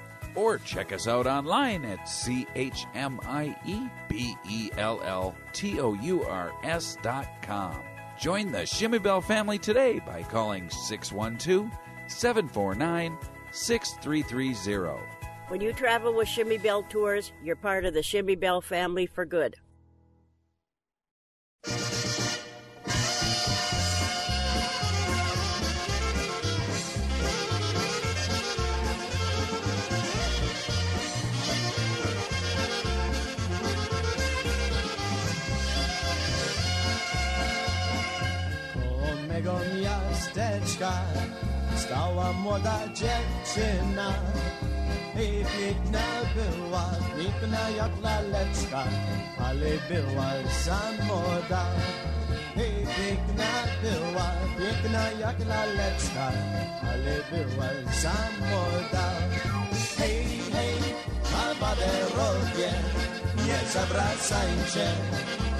Or 0.35 0.57
check 0.59 0.93
us 0.93 1.07
out 1.07 1.27
online 1.27 1.83
at 1.85 2.07
C 2.07 2.47
H 2.55 2.85
M 2.93 3.19
I 3.25 3.55
E 3.65 3.87
B 4.07 4.35
E 4.47 4.69
L 4.77 5.01
L 5.03 5.35
T 5.53 5.79
O 5.79 5.93
U 5.93 6.23
R 6.23 6.51
S 6.63 6.97
dot 7.01 7.27
com. 7.41 7.81
Join 8.19 8.51
the 8.51 8.59
Chmiebell 8.59 9.23
family 9.23 9.57
today 9.57 9.99
by 9.99 10.23
calling 10.23 10.69
612 10.69 11.69
749 12.07 13.17
6330. 13.51 15.03
When 15.49 15.59
you 15.59 15.73
travel 15.73 16.13
with 16.13 16.29
Chmiebell 16.29 16.87
Tours, 16.89 17.33
you're 17.43 17.57
part 17.57 17.83
of 17.83 17.93
the 17.93 17.99
Chmiebell 17.99 18.63
family 18.63 19.05
for 19.05 19.25
good. 19.25 19.57
Miasteczka 40.51 40.91
stała 41.75 42.33
młoda 42.33 42.79
dziewczyna 42.87 44.13
i 45.15 45.45
piękna 45.45 46.07
była, 46.35 46.85
piękna 47.17 47.69
jak 47.69 47.91
laleczka, 48.03 48.83
ale 49.39 49.69
była 49.89 50.31
za 50.65 50.81
młoda. 51.05 51.65
I 52.55 52.85
piękna 52.95 53.51
była, 53.81 54.31
piękna 54.57 55.11
jak 55.11 55.39
laleczka, 55.47 56.31
ale 56.83 57.15
była 57.31 57.69
za 58.01 58.17
młoda. 58.39 59.11
Hej, 59.97 60.25
hej, 60.53 60.81
kawalerowie, 61.31 62.71
nie 63.51 63.69
zawracajcie, 63.73 64.87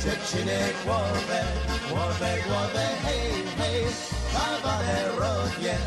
dziewczyny 0.04 0.60
głowę, 0.86 1.42
głowę, 1.90 2.38
głowę, 2.48 2.88
hej, 3.04 3.32
hej, 3.58 3.86
kawalerowie, 4.34 5.78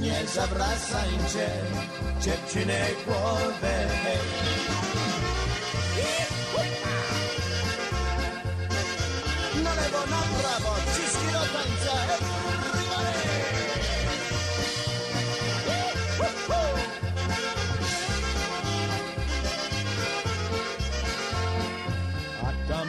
nie 0.00 0.26
zawracajcie, 0.26 1.48
dziewczyny 2.20 2.80
głowę, 3.06 3.74
hej. 4.04 4.18
Na 9.64 9.74
lewo, 9.74 10.06
na 10.10 10.22
prawo, 10.38 10.76
ciski 10.96 11.26
do 11.32 11.38
tańca, 11.38 11.92
everybody! 12.14 12.27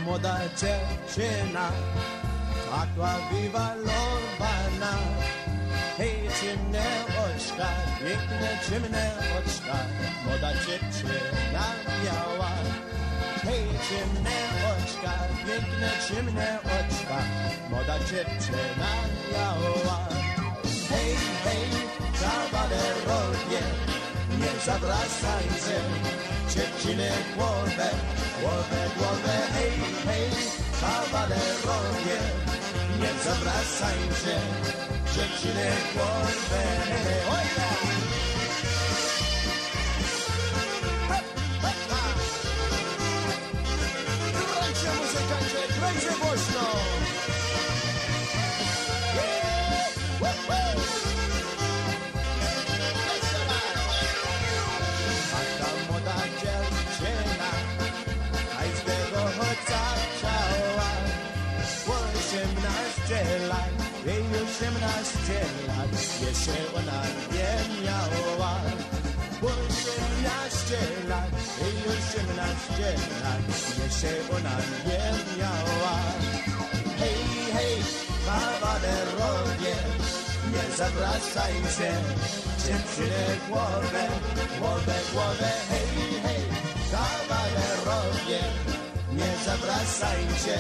Młoda 0.09 0.39
dziewczyna 0.61 1.71
Takła 2.71 3.13
wiwalowana 3.31 4.93
Hej, 5.97 6.15
ciemne 6.41 6.85
oczka 7.25 7.69
Piękne, 7.99 8.49
ciemne 8.69 9.11
oczka 9.37 9.77
Młoda 10.25 10.53
dziewczyna 10.53 11.65
miała 12.03 12.51
Hej, 13.43 13.65
ciemne 13.89 14.37
oczka 14.71 15.13
Piękne, 15.45 15.89
ciemne 16.07 16.59
oczka 16.63 17.19
Młoda 17.69 17.99
dziewczyna 17.99 18.91
miała 19.31 19.99
Hej, 20.89 21.15
hej, 21.43 21.69
kawalerowie 22.21 23.61
Nie 24.39 24.65
zawracajcie 24.65 26.28
Dziewczyny 26.49 27.09
głowę 27.35 27.89
Głowę, 28.41 28.89
głowę, 28.97 29.37
hej, 29.53 29.71
hej 30.05 30.29
Kawalerowie 30.81 32.19
Nie 32.99 33.23
zawracajcie 33.23 34.39
Dziewczyny 35.15 35.71
głowę 35.93 36.63
Oj, 37.31 38.08
przełana 66.39 67.01
nie 67.33 67.53
miała 67.83 68.53
Bo 69.41 69.47
18 69.47 70.77
lat, 71.09 71.31
jej 71.61 71.77
18 71.95 72.83
lat 73.23 73.43
Jeszcze 73.83 74.11
ona 74.37 74.57
nie 74.87 75.05
miała 75.37 75.95
Hej, 76.99 77.23
hej, 77.53 77.75
kawaderowie 78.25 79.75
Nie 80.51 80.77
zawracaj 80.77 81.53
się, 81.77 81.91
dziewczynę 82.65 83.25
głowę 83.49 84.03
Głowę, 84.59 84.95
głowę, 85.13 85.51
hej, 85.69 86.21
hej, 86.23 86.43
kawalerowie 86.91 88.41
Nie 89.13 89.31
zawracaj 89.45 90.21
się, 90.45 90.57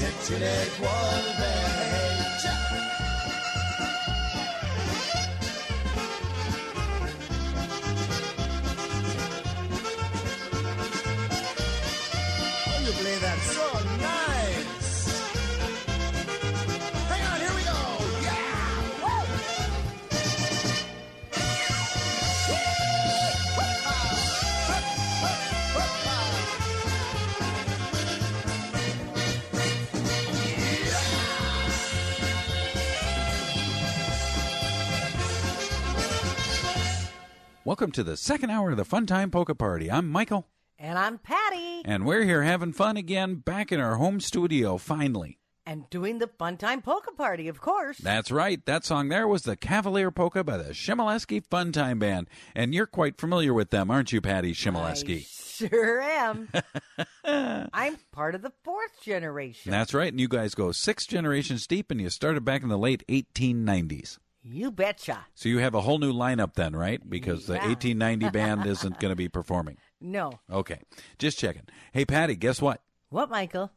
dziewczynę 0.00 0.54
głowę 0.78 1.52
Hej, 1.90 2.42
ciao! 2.42 2.93
Welcome 37.74 37.90
to 37.90 38.04
the 38.04 38.16
second 38.16 38.50
hour 38.50 38.70
of 38.70 38.76
the 38.76 38.84
Fun 38.84 39.04
Time 39.04 39.32
Polka 39.32 39.52
Party. 39.52 39.90
I'm 39.90 40.08
Michael, 40.08 40.46
And 40.78 40.96
I'm 40.96 41.18
Patty. 41.18 41.82
and 41.84 42.06
we're 42.06 42.22
here 42.22 42.44
having 42.44 42.72
fun 42.72 42.96
again 42.96 43.34
back 43.34 43.72
in 43.72 43.80
our 43.80 43.96
home 43.96 44.20
studio 44.20 44.78
finally. 44.78 45.40
And 45.66 45.90
doing 45.90 46.20
the 46.20 46.28
Fun 46.28 46.56
Time 46.56 46.82
Polka 46.82 47.10
Party, 47.10 47.48
of 47.48 47.60
course. 47.60 47.98
That's 47.98 48.30
right. 48.30 48.64
That 48.64 48.84
song 48.84 49.08
there 49.08 49.26
was 49.26 49.42
the 49.42 49.56
Cavalier 49.56 50.12
Polka 50.12 50.44
by 50.44 50.56
the 50.56 50.70
Chmielewski 50.72 51.44
Fun 51.44 51.72
Time 51.72 51.98
Band. 51.98 52.28
And 52.54 52.72
you're 52.72 52.86
quite 52.86 53.20
familiar 53.20 53.52
with 53.52 53.70
them, 53.70 53.90
aren't 53.90 54.12
you, 54.12 54.20
Patty 54.20 54.52
Chmielewski? 54.52 55.26
Sure 55.26 56.00
am. 56.00 56.50
I'm 57.24 57.96
part 58.12 58.36
of 58.36 58.42
the 58.42 58.52
fourth 58.62 59.02
generation. 59.02 59.72
That's 59.72 59.92
right. 59.92 60.12
And 60.12 60.20
you 60.20 60.28
guys 60.28 60.54
go 60.54 60.70
six 60.70 61.06
generations 61.06 61.66
deep, 61.66 61.90
and 61.90 62.00
you 62.00 62.08
started 62.08 62.44
back 62.44 62.62
in 62.62 62.68
the 62.68 62.78
late 62.78 63.02
1890s. 63.08 64.18
You 64.46 64.70
betcha. 64.70 65.24
So 65.34 65.48
you 65.48 65.58
have 65.60 65.74
a 65.74 65.80
whole 65.80 65.98
new 65.98 66.12
lineup 66.12 66.52
then, 66.52 66.76
right? 66.76 67.00
Because 67.08 67.46
the 67.46 67.54
1890 67.54 68.28
band 68.38 68.66
isn't 68.66 69.00
going 69.00 69.10
to 69.10 69.16
be 69.16 69.28
performing. 69.28 69.78
No. 70.02 70.38
Okay. 70.52 70.80
Just 71.18 71.38
checking. 71.38 71.62
Hey, 71.92 72.04
Patty, 72.04 72.36
guess 72.36 72.60
what? 72.60 72.82
What, 73.08 73.30
Michael? 73.30 73.72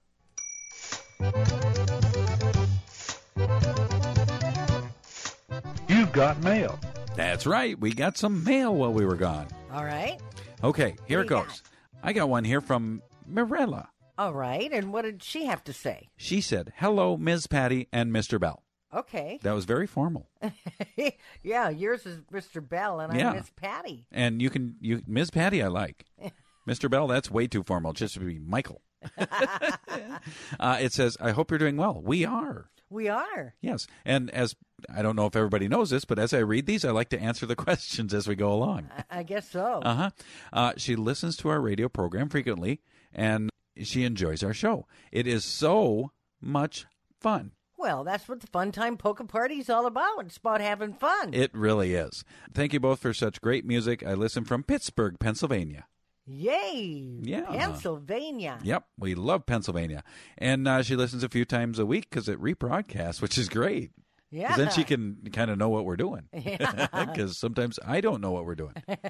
You've 5.88 6.12
got 6.12 6.44
mail. 6.44 6.78
That's 7.16 7.48
right. 7.48 7.80
We 7.80 7.94
got 7.94 8.18
some 8.18 8.44
mail 8.44 8.76
while 8.76 8.92
we 8.92 9.06
were 9.06 9.16
gone. 9.16 9.48
All 9.72 9.86
right. 9.86 10.20
Okay, 10.64 10.96
here 11.06 11.22
it 11.22 11.30
do 11.30 11.36
you 11.36 11.42
goes. 11.44 11.64
I 12.04 12.12
got 12.12 12.28
one 12.28 12.44
here 12.44 12.62
from 12.62 13.02
Mirella. 13.26 13.88
All 14.18 14.34
right. 14.34 14.70
And 14.74 14.92
what 14.92 15.04
did 15.04 15.24
she 15.24 15.46
have 15.46 15.64
to 15.64 15.74
say? 15.74 16.10
She 16.18 16.42
said, 16.42 16.74
Hello, 16.76 17.16
Ms. 17.16 17.48
Patty 17.48 17.88
and 17.94 18.12
Mr. 18.12 18.38
Bell. 18.40 18.64
Okay. 18.94 19.40
That 19.44 19.54
was 19.54 19.66
very 19.66 19.88
formal. 19.88 20.30
yeah, 21.44 21.70
yours 21.70 22.06
is 22.06 22.22
Mr. 22.32 22.68
Bell, 22.68 23.00
and 23.00 23.18
Yeah. 23.18 23.30
I'm 23.30 23.36
Miss 23.36 23.52
Patty. 23.56 24.06
And 24.12 24.42
you 24.42 24.50
can, 24.50 24.76
you 24.80 25.02
Ms. 25.08 25.32
Patty, 25.32 25.62
I 25.62 25.68
like. 25.68 26.06
Mr. 26.68 26.90
Bell, 26.90 27.08
that's 27.08 27.32
way 27.32 27.48
too 27.48 27.64
formal. 27.64 27.94
Just 27.94 28.16
to 28.16 28.20
be 28.22 28.40
Michael. 28.40 28.82
uh, 29.18 30.78
it 30.82 30.92
says, 30.94 31.18
I 31.22 31.32
hope 31.32 31.52
you're 31.52 31.58
doing 31.58 31.78
well. 31.78 32.02
We 32.04 32.26
are. 32.26 32.70
We 32.90 33.10
are. 33.10 33.56
Yes. 33.62 33.88
And 34.06 34.30
as 34.32 34.56
I 34.94 35.02
don't 35.02 35.16
know 35.16 35.26
if 35.26 35.36
everybody 35.36 35.68
knows 35.68 35.90
this, 35.90 36.06
but 36.06 36.20
as 36.20 36.34
I 36.34 36.40
read 36.40 36.66
these, 36.66 36.86
I 36.86 36.92
like 36.92 37.10
to 37.10 37.20
answer 37.20 37.46
the 37.46 37.56
questions 37.56 38.14
as 38.14 38.28
we 38.28 38.36
go 38.36 38.52
along. 38.52 38.90
I, 39.10 39.20
I 39.20 39.24
guess 39.24 39.50
so. 39.50 39.82
Uh-huh. 39.84 40.10
Uh 40.54 40.74
She 40.78 40.96
listens 40.96 41.36
to 41.38 41.50
our 41.50 41.60
radio 41.60 41.90
program 41.90 42.30
frequently, 42.30 42.80
and 43.14 43.50
she 43.84 44.04
enjoys 44.04 44.42
our 44.44 44.54
show. 44.54 44.88
It 45.12 45.28
is 45.28 45.44
so 45.44 46.12
much 46.42 46.86
fun. 47.20 47.52
Well, 47.78 48.04
that's 48.04 48.28
what 48.28 48.42
the 48.42 48.48
Fun 48.48 48.72
Time 48.72 48.98
Polka 48.98 49.24
Party 49.24 49.60
is 49.60 49.70
all 49.70 49.86
about. 49.86 50.26
It's 50.26 50.38
about 50.38 50.62
having 50.62 50.94
fun. 50.94 51.34
It 51.34 51.52
really 51.54 51.94
is. 51.94 52.24
Thank 52.54 52.74
you 52.74 52.80
both 52.80 53.00
for 53.00 53.14
such 53.14 53.40
great 53.40 53.66
music. 53.66 54.04
I 54.06 54.14
listen 54.16 54.46
from 54.46 54.64
Pittsburgh, 54.64 55.20
Pennsylvania. 55.20 55.86
Yay! 56.26 57.20
Yeah. 57.22 57.46
Pennsylvania. 57.46 58.60
Yep, 58.62 58.84
we 59.00 59.16
love 59.16 59.46
Pennsylvania. 59.46 60.04
And 60.38 60.68
uh, 60.68 60.84
she 60.84 60.96
listens 60.96 61.24
a 61.24 61.30
few 61.30 61.46
times 61.46 61.80
a 61.80 61.86
week 61.86 62.10
because 62.10 62.28
it 62.28 62.42
rebroadcasts, 62.42 63.22
which 63.22 63.38
is 63.38 63.48
great. 63.48 63.92
Yeah. 64.30 64.58
Then 64.58 64.72
she 64.72 64.84
can 64.84 65.18
kind 65.32 65.50
of 65.50 65.58
know 65.58 65.70
what 65.70 65.86
we're 65.86 65.96
doing. 65.96 66.24
Yeah. 66.34 66.88
Because 67.06 67.38
sometimes 67.38 67.80
I 67.86 68.02
don't 68.02 68.20
know 68.22 68.32
what 68.32 68.46
we're 68.46 68.56
doing. 68.56 68.74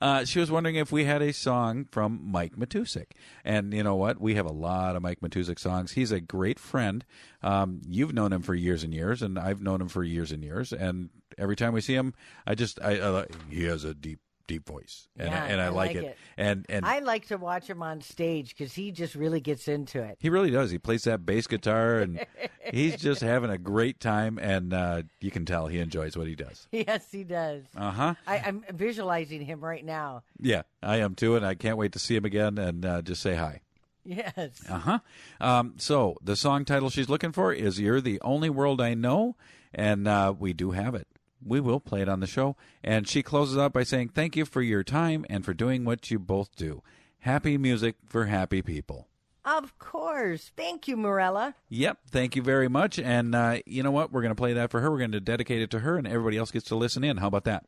uh, 0.00 0.24
she 0.24 0.38
was 0.38 0.50
wondering 0.50 0.76
if 0.76 0.92
we 0.92 1.04
had 1.04 1.22
a 1.22 1.32
song 1.32 1.86
from 1.90 2.20
Mike 2.22 2.56
Matusik. 2.56 3.12
And 3.44 3.72
you 3.72 3.82
know 3.82 3.96
what? 3.96 4.20
We 4.20 4.34
have 4.34 4.46
a 4.46 4.52
lot 4.52 4.96
of 4.96 5.02
Mike 5.02 5.20
Matusik 5.20 5.58
songs. 5.58 5.92
He's 5.92 6.12
a 6.12 6.20
great 6.20 6.58
friend. 6.58 7.04
Um, 7.42 7.80
you've 7.88 8.14
known 8.14 8.32
him 8.32 8.42
for 8.42 8.54
years 8.54 8.82
and 8.82 8.92
years, 8.92 9.22
and 9.22 9.38
I've 9.38 9.62
known 9.62 9.80
him 9.80 9.88
for 9.88 10.02
years 10.02 10.32
and 10.32 10.42
years. 10.42 10.72
And 10.72 11.10
every 11.38 11.56
time 11.56 11.72
we 11.72 11.80
see 11.80 11.94
him, 11.94 12.14
I 12.46 12.54
just, 12.54 12.80
I, 12.82 13.20
I 13.20 13.26
he 13.50 13.64
has 13.64 13.84
a 13.84 13.94
deep, 13.94 14.20
deep 14.46 14.66
voice. 14.66 15.08
And, 15.18 15.28
Yeah, 15.30 15.44
I, 15.44 15.46
and 15.48 15.60
I, 15.60 15.68
like, 15.68 15.94
it. 15.96 16.16
And, 16.36 16.66
and 16.68 16.84
I 16.84 17.00
like 17.00 17.26
to 17.28 17.36
watch 17.36 17.68
him 17.68 17.82
on 17.82 18.00
stage 18.00 18.50
because 18.50 18.72
he 18.72 18.92
just 18.92 19.14
really 19.14 19.40
gets 19.40 19.68
into 19.68 20.02
it. 20.02 20.16
He 20.20 20.28
really 20.28 20.50
does. 20.50 20.70
He 20.70 20.78
plays 20.78 21.04
that 21.04 21.26
bass 21.26 21.46
guitar, 21.46 21.98
and 21.98 22.24
he's 22.72 22.96
just 22.96 23.20
having 23.20 23.50
a 23.50 23.58
great 23.58 24.00
time. 24.00 24.38
And 24.38 24.72
uh, 24.72 25.02
you 25.20 25.30
can 25.30 25.44
tell 25.44 25.66
he 25.66 25.78
enjoys 25.78 26.16
what 26.16 26.26
he 26.26 26.34
does. 26.34 26.68
Yes, 26.76 27.10
he 27.10 27.24
does. 27.24 27.64
Uh 27.76 27.90
huh. 27.90 28.14
I, 28.26 28.38
I'm 28.38 28.62
visualizing 28.72 29.40
him 29.40 29.60
right 29.60 29.84
now. 29.84 30.22
Yeah, 30.38 30.62
I 30.82 30.98
am 30.98 31.14
too, 31.14 31.34
and 31.34 31.44
I 31.44 31.54
can't 31.54 31.76
wait 31.78 31.92
to 31.92 31.98
see 31.98 32.14
him 32.14 32.24
again 32.24 32.58
and 32.58 32.84
uh, 32.84 33.02
just 33.02 33.22
say 33.22 33.34
hi. 33.34 33.62
Yes. 34.04 34.62
Uh 34.68 34.78
huh. 34.78 34.98
Um, 35.40 35.74
so 35.78 36.16
the 36.22 36.36
song 36.36 36.64
title 36.64 36.90
she's 36.90 37.08
looking 37.08 37.32
for 37.32 37.52
is 37.52 37.80
"You're 37.80 38.00
the 38.00 38.20
Only 38.20 38.50
World 38.50 38.80
I 38.80 38.94
Know," 38.94 39.34
and 39.74 40.06
uh, 40.06 40.32
we 40.38 40.52
do 40.52 40.70
have 40.72 40.94
it. 40.94 41.08
We 41.44 41.60
will 41.60 41.80
play 41.80 42.02
it 42.02 42.08
on 42.08 42.20
the 42.20 42.26
show. 42.26 42.56
And 42.82 43.08
she 43.08 43.22
closes 43.22 43.58
out 43.58 43.72
by 43.72 43.82
saying, 43.82 44.10
"Thank 44.10 44.36
you 44.36 44.44
for 44.44 44.62
your 44.62 44.82
time 44.84 45.24
and 45.28 45.44
for 45.44 45.54
doing 45.54 45.84
what 45.84 46.10
you 46.10 46.18
both 46.18 46.54
do. 46.56 46.82
Happy 47.20 47.58
music 47.58 47.96
for 48.04 48.26
happy 48.26 48.62
people." 48.62 49.08
Of 49.44 49.78
course. 49.78 50.50
Thank 50.56 50.88
you, 50.88 50.96
Morella. 50.96 51.54
Yep. 51.68 51.98
Thank 52.10 52.34
you 52.34 52.42
very 52.42 52.68
much. 52.68 52.98
And 52.98 53.32
uh, 53.32 53.60
you 53.64 53.84
know 53.84 53.92
what? 53.92 54.10
We're 54.10 54.22
going 54.22 54.34
to 54.34 54.34
play 54.34 54.54
that 54.54 54.72
for 54.72 54.80
her. 54.80 54.90
We're 54.90 54.98
going 54.98 55.12
to 55.12 55.20
dedicate 55.20 55.62
it 55.62 55.70
to 55.70 55.78
her, 55.80 55.96
and 55.96 56.06
everybody 56.06 56.36
else 56.36 56.50
gets 56.50 56.66
to 56.66 56.74
listen 56.74 57.04
in. 57.04 57.18
How 57.18 57.28
about 57.28 57.44
that? 57.44 57.64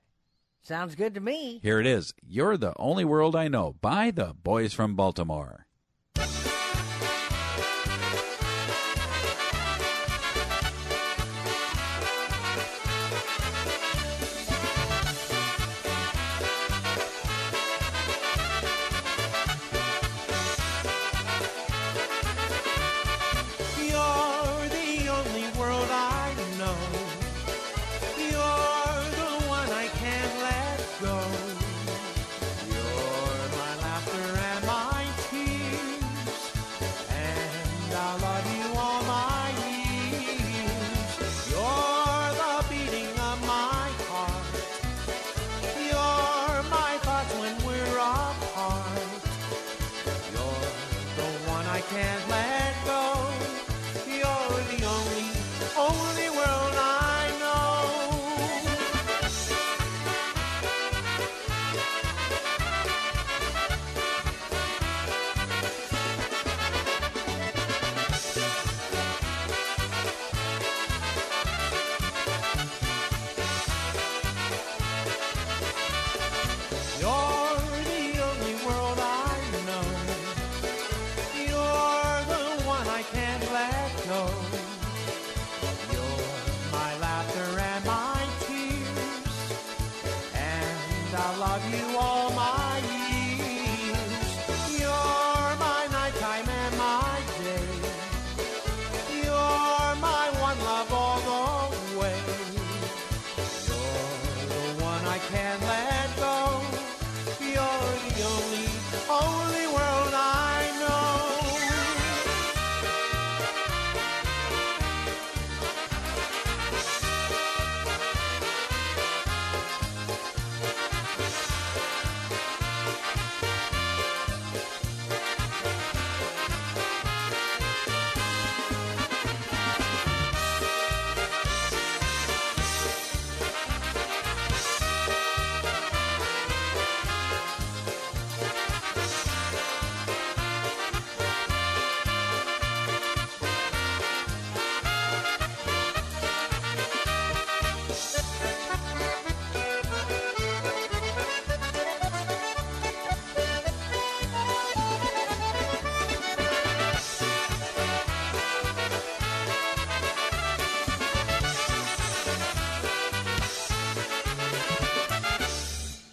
Sounds 0.63 0.97
good 0.97 1.15
to 1.15 1.21
me. 1.21 1.61
Here 1.63 1.79
it 1.79 1.87
is. 1.87 2.13
You're 2.21 2.57
the 2.57 2.75
only 2.79 3.05
world 3.05 3.37
I 3.37 3.47
know 3.47 3.77
by 3.81 4.11
the 4.11 4.35
boys 4.43 4.75
from 4.75 4.97
Baltimore. 4.97 5.68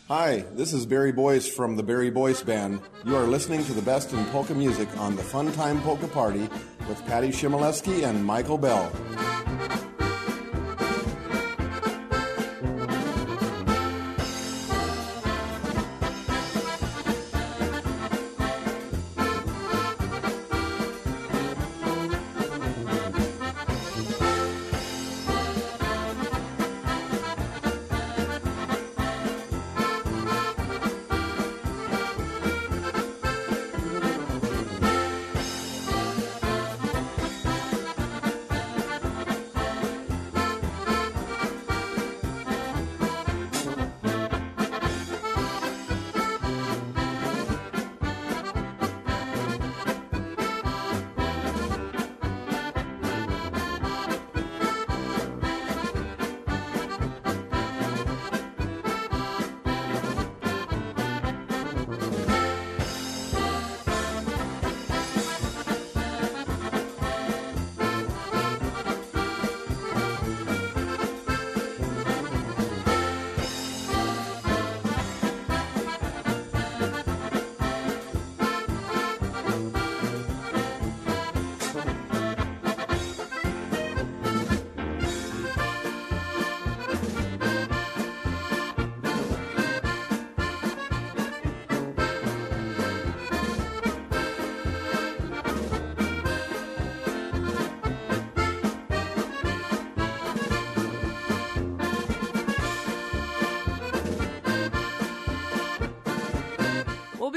Hi, 0.07 0.45
this 0.53 0.71
is 0.71 0.85
Barry 0.85 1.11
Boyce 1.11 1.47
from 1.47 1.77
the 1.77 1.81
Barry 1.81 2.11
Boyce 2.11 2.43
Band. 2.43 2.79
You 3.05 3.15
are 3.15 3.23
listening 3.23 3.65
to 3.65 3.73
the 3.73 3.81
best 3.81 4.13
in 4.13 4.23
polka 4.25 4.53
music 4.53 4.87
on 4.99 5.15
the 5.15 5.23
Fun 5.23 5.51
Time 5.53 5.81
Polka 5.81 6.07
Party 6.07 6.47
with 6.87 7.03
Patty 7.07 7.29
Chmielewski 7.29 8.03
and 8.03 8.23
Michael 8.23 8.59
Bell. 8.59 8.91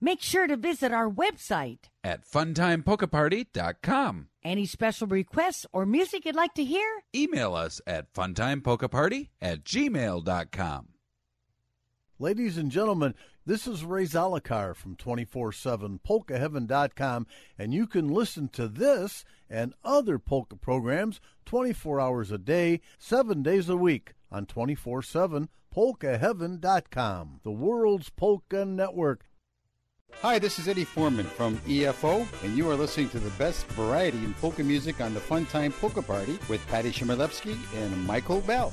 Make 0.00 0.20
sure 0.20 0.46
to 0.46 0.56
visit 0.56 0.92
our 0.92 1.10
website. 1.10 1.78
at 2.04 2.24
funtimepolkaparty.com. 2.28 4.28
Any 4.44 4.66
special 4.66 5.06
requests 5.08 5.66
or 5.72 5.86
music 5.86 6.24
you'd 6.24 6.36
like 6.36 6.54
to 6.54 6.64
hear? 6.64 7.02
Email 7.14 7.54
us 7.54 7.80
at 7.86 8.12
funtimepolkaparty 8.12 9.30
at 9.40 9.64
gmail.com. 9.64 10.88
Ladies 12.18 12.56
and 12.56 12.70
gentlemen, 12.70 13.14
this 13.44 13.66
is 13.66 13.84
Ray 13.84 14.04
Zalokar 14.04 14.74
from 14.74 14.96
24-7 14.96 15.98
polkaheaven.com, 16.06 17.26
and 17.58 17.74
you 17.74 17.86
can 17.86 18.08
listen 18.08 18.48
to 18.48 18.68
this 18.68 19.24
and 19.50 19.74
other 19.84 20.18
polka 20.18 20.56
programs 20.56 21.20
24 21.44 22.00
hours 22.00 22.30
a 22.30 22.38
day, 22.38 22.80
7 22.98 23.42
days 23.42 23.68
a 23.68 23.76
week 23.76 24.14
on 24.30 24.46
24-7 24.46 25.48
polkaheaven.com, 25.74 27.40
the 27.42 27.50
world's 27.50 28.10
polka 28.10 28.64
network. 28.64 29.26
Hi, 30.22 30.38
this 30.38 30.58
is 30.58 30.66
Eddie 30.66 30.84
Foreman 30.84 31.26
from 31.26 31.58
EFO, 31.68 32.26
and 32.42 32.56
you 32.56 32.70
are 32.70 32.74
listening 32.74 33.10
to 33.10 33.18
the 33.18 33.28
best 33.30 33.66
variety 33.68 34.16
in 34.16 34.32
polka 34.34 34.64
music 34.64 35.02
on 35.02 35.12
the 35.12 35.20
Funtime 35.20 35.78
Polka 35.78 36.00
Party 36.00 36.38
with 36.48 36.66
Patty 36.68 36.90
Chmielewski 36.90 37.54
and 37.76 38.06
Michael 38.06 38.40
Bell. 38.40 38.72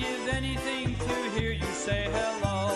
Give 0.00 0.28
anything 0.28 0.94
to 0.94 1.14
hear 1.38 1.52
you 1.52 1.72
say 1.86 2.08
hello. 2.10 2.74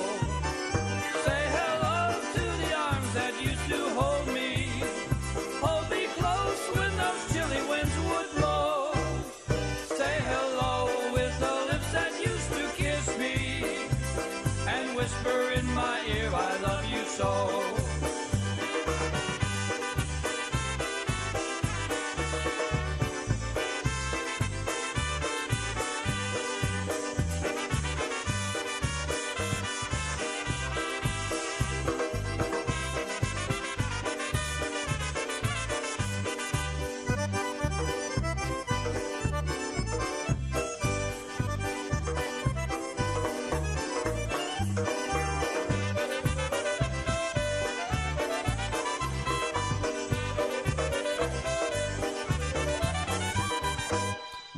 Say 1.24 1.42
hello 1.56 2.20
to 2.36 2.44
the 2.62 2.70
arms 2.76 3.10
that 3.14 3.32
used 3.40 3.66
to 3.70 3.80
hold 3.98 4.26
me. 4.28 4.68
Hold 5.64 5.88
me 5.90 6.04
close 6.18 6.62
when 6.76 6.92
those 7.02 7.22
chilly 7.32 7.62
winds 7.70 7.96
would 8.08 8.30
blow. 8.36 8.92
Say 9.98 10.16
hello 10.32 11.12
with 11.14 11.34
the 11.40 11.54
lips 11.70 11.90
that 11.92 12.12
used 12.20 12.50
to 12.58 12.64
kiss 12.76 13.18
me 13.18 13.88
and 14.68 14.94
whisper 14.94 15.52
in 15.58 15.66
my 15.72 15.96
ear, 16.06 16.30
I 16.32 16.60
love 16.60 16.84
you 16.92 17.04
so. 17.04 17.83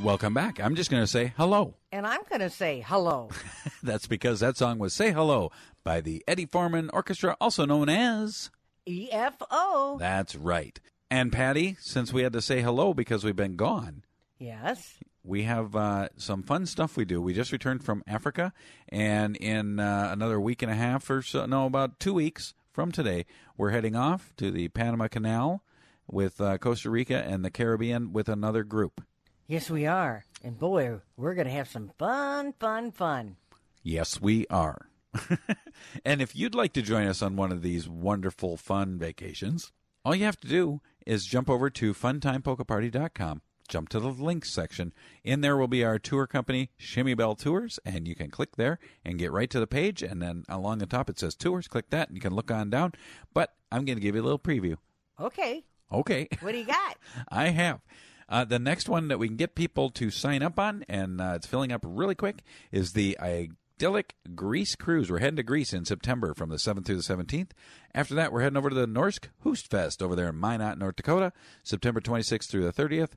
Welcome 0.07 0.34
back. 0.34 0.61
I'm 0.61 0.76
just 0.76 0.88
going 0.88 1.02
to 1.02 1.07
say 1.09 1.32
hello. 1.36 1.74
And 1.90 2.07
I'm 2.07 2.20
going 2.28 2.40
to 2.40 2.48
say 2.48 2.80
hello. 2.86 3.28
That's 3.82 4.07
because 4.07 4.38
that 4.38 4.57
song 4.57 4.78
was 4.78 4.94
Say 4.94 5.11
Hello 5.11 5.50
by 5.82 6.00
the 6.00 6.22
Eddie 6.28 6.46
Foreman 6.46 6.90
Orchestra, 6.92 7.36
also 7.40 7.66
known 7.66 7.88
as. 7.88 8.52
EFO. 8.88 9.98
That's 9.98 10.36
right. 10.36 10.78
And 11.11 11.32
Patty, 11.32 11.76
since 11.80 12.12
we 12.12 12.22
had 12.22 12.32
to 12.34 12.40
say 12.40 12.61
hello 12.62 12.94
because 12.94 13.24
we've 13.24 13.34
been 13.34 13.57
gone, 13.57 14.04
Yes. 14.38 14.94
we 15.24 15.42
have 15.42 15.74
uh, 15.74 16.11
some 16.16 16.44
fun 16.44 16.66
stuff 16.66 16.96
we 16.96 17.04
do. 17.04 17.20
We 17.20 17.34
just 17.34 17.50
returned 17.50 17.82
from 17.82 18.04
Africa, 18.07 18.52
and 18.88 19.34
in 19.34 19.80
uh, 19.80 20.11
another 20.12 20.38
week 20.40 20.62
and 20.62 20.70
a 20.70 20.76
half 20.76 21.11
or 21.11 21.20
so, 21.20 21.46
no, 21.46 21.66
about 21.66 21.98
two 21.98 22.14
weeks 22.14 22.54
from 22.70 22.92
today, 22.92 23.26
we're 23.57 23.70
heading 23.70 23.96
off 23.96 24.32
to 24.36 24.52
the 24.52 24.68
Panama 24.68 25.09
Canal 25.09 25.64
with 26.07 26.40
uh, 26.40 26.59
Costa 26.59 26.90
Rica 26.90 27.24
and 27.26 27.44
the 27.44 27.50
Caribbean 27.50 28.12
with 28.12 28.28
another 28.28 28.62
group. 28.62 29.00
Yes, 29.49 29.70
we 29.70 29.86
are. 29.86 30.24
And 30.42 30.59
boy, 30.59 31.01
we're 31.16 31.34
going 31.34 31.47
to 31.47 31.53
have 31.53 31.68
some 31.68 31.92
fun, 31.99 32.53
fun, 32.59 32.90
fun. 32.90 33.36
Yes, 33.82 34.20
we 34.20 34.44
are. 34.49 34.88
and 36.05 36.20
if 36.20 36.34
you'd 36.34 36.55
like 36.57 36.72
to 36.72 36.82
join 36.82 37.07
us 37.07 37.22
on 37.22 37.36
one 37.36 37.53
of 37.53 37.62
these 37.62 37.88
wonderful, 37.88 38.57
fun 38.57 38.99
vacations, 38.99 39.70
all 40.05 40.16
you 40.16 40.24
have 40.24 40.40
to 40.40 40.49
do 40.49 40.80
is 41.07 41.26
jump 41.26 41.49
over 41.49 41.70
to 41.70 41.94
funtimepolkaparty.com, 41.94 43.42
jump 43.68 43.88
to 43.90 44.01
the 44.01 44.09
links 44.09 44.51
section. 44.51 44.92
In 45.22 45.42
there 45.42 45.57
will 45.57 45.68
be 45.68 45.84
our 45.84 46.01
tour 46.01 46.26
company, 46.26 46.70
Chmiebell 46.80 47.38
Tours, 47.38 47.78
and 47.84 48.09
you 48.09 48.16
can 48.16 48.30
click 48.30 48.57
there 48.57 48.80
and 49.05 49.16
get 49.16 49.30
right 49.30 49.51
to 49.51 49.61
the 49.61 49.68
page. 49.68 50.03
And 50.03 50.20
then 50.20 50.42
along 50.49 50.78
the 50.78 50.86
top 50.86 51.09
it 51.09 51.20
says 51.20 51.36
tours. 51.36 51.68
Click 51.68 51.90
that, 51.90 52.09
and 52.09 52.16
you 52.16 52.20
can 52.20 52.34
look 52.34 52.51
on 52.51 52.68
down. 52.68 52.94
But 53.32 53.55
I'm 53.70 53.84
going 53.84 53.97
to 53.97 54.03
give 54.03 54.16
you 54.16 54.22
a 54.22 54.24
little 54.24 54.40
preview. 54.40 54.76
Okay. 55.20 55.64
Okay. 55.92 56.26
What 56.40 56.51
do 56.51 56.59
you 56.59 56.64
got? 56.66 56.99
I 57.28 57.51
have. 57.51 57.80
Uh, 58.28 58.44
the 58.44 58.58
next 58.58 58.88
one 58.88 59.08
that 59.08 59.18
we 59.18 59.28
can 59.28 59.36
get 59.36 59.54
people 59.54 59.90
to 59.90 60.10
sign 60.10 60.42
up 60.42 60.58
on, 60.58 60.84
and 60.88 61.20
uh, 61.20 61.34
it's 61.36 61.46
filling 61.46 61.72
up 61.72 61.82
really 61.84 62.14
quick, 62.14 62.42
is 62.72 62.92
the 62.92 63.16
idyllic 63.20 64.16
Greece 64.34 64.74
cruise. 64.74 65.10
We're 65.10 65.18
heading 65.18 65.36
to 65.36 65.42
Greece 65.42 65.72
in 65.72 65.84
September 65.84 66.34
from 66.34 66.50
the 66.50 66.56
7th 66.56 66.86
through 66.86 66.96
the 66.96 67.02
17th. 67.02 67.50
After 67.94 68.14
that, 68.14 68.32
we're 68.32 68.42
heading 68.42 68.56
over 68.56 68.68
to 68.68 68.74
the 68.74 68.88
Norsk 68.88 69.28
Høstfest 69.44 70.02
over 70.02 70.16
there 70.16 70.28
in 70.28 70.40
Minot, 70.40 70.78
North 70.78 70.96
Dakota, 70.96 71.32
September 71.62 72.00
26th 72.00 72.48
through 72.48 72.64
the 72.64 72.72
30th. 72.72 73.12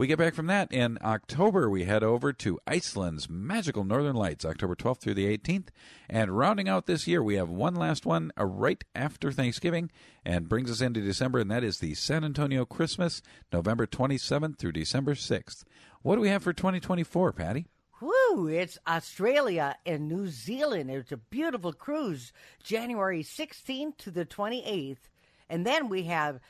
We 0.00 0.06
get 0.06 0.16
back 0.16 0.32
from 0.32 0.46
that 0.46 0.72
in 0.72 0.96
October. 1.02 1.68
We 1.68 1.84
head 1.84 2.02
over 2.02 2.32
to 2.32 2.58
Iceland's 2.66 3.28
magical 3.28 3.84
Northern 3.84 4.16
Lights, 4.16 4.46
October 4.46 4.74
12th 4.74 5.00
through 5.00 5.12
the 5.12 5.36
18th. 5.36 5.68
And 6.08 6.38
rounding 6.38 6.70
out 6.70 6.86
this 6.86 7.06
year, 7.06 7.22
we 7.22 7.34
have 7.34 7.50
one 7.50 7.74
last 7.74 8.06
one 8.06 8.32
uh, 8.40 8.46
right 8.46 8.82
after 8.94 9.30
Thanksgiving 9.30 9.90
and 10.24 10.48
brings 10.48 10.70
us 10.70 10.80
into 10.80 11.02
December, 11.02 11.40
and 11.40 11.50
that 11.50 11.62
is 11.62 11.80
the 11.80 11.92
San 11.92 12.24
Antonio 12.24 12.64
Christmas, 12.64 13.20
November 13.52 13.86
27th 13.86 14.56
through 14.56 14.72
December 14.72 15.12
6th. 15.12 15.64
What 16.00 16.14
do 16.14 16.22
we 16.22 16.30
have 16.30 16.42
for 16.42 16.54
2024, 16.54 17.34
Patty? 17.34 17.66
Woo! 18.00 18.48
It's 18.48 18.78
Australia 18.88 19.76
and 19.84 20.08
New 20.08 20.28
Zealand. 20.28 20.90
It's 20.90 21.12
a 21.12 21.18
beautiful 21.18 21.74
cruise, 21.74 22.32
January 22.64 23.22
16th 23.22 23.98
to 23.98 24.10
the 24.10 24.24
28th. 24.24 25.10
And 25.50 25.66
then 25.66 25.90
we 25.90 26.04
have 26.04 26.40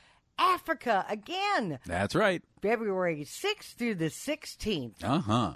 Africa 0.41 1.05
again, 1.09 1.79
That's 1.87 2.15
right. 2.15 2.43
February 2.63 3.25
6th 3.25 3.75
through 3.75 3.97
the 3.97 4.07
16th. 4.07 5.05
Uh 5.05 5.21
huh. 5.21 5.53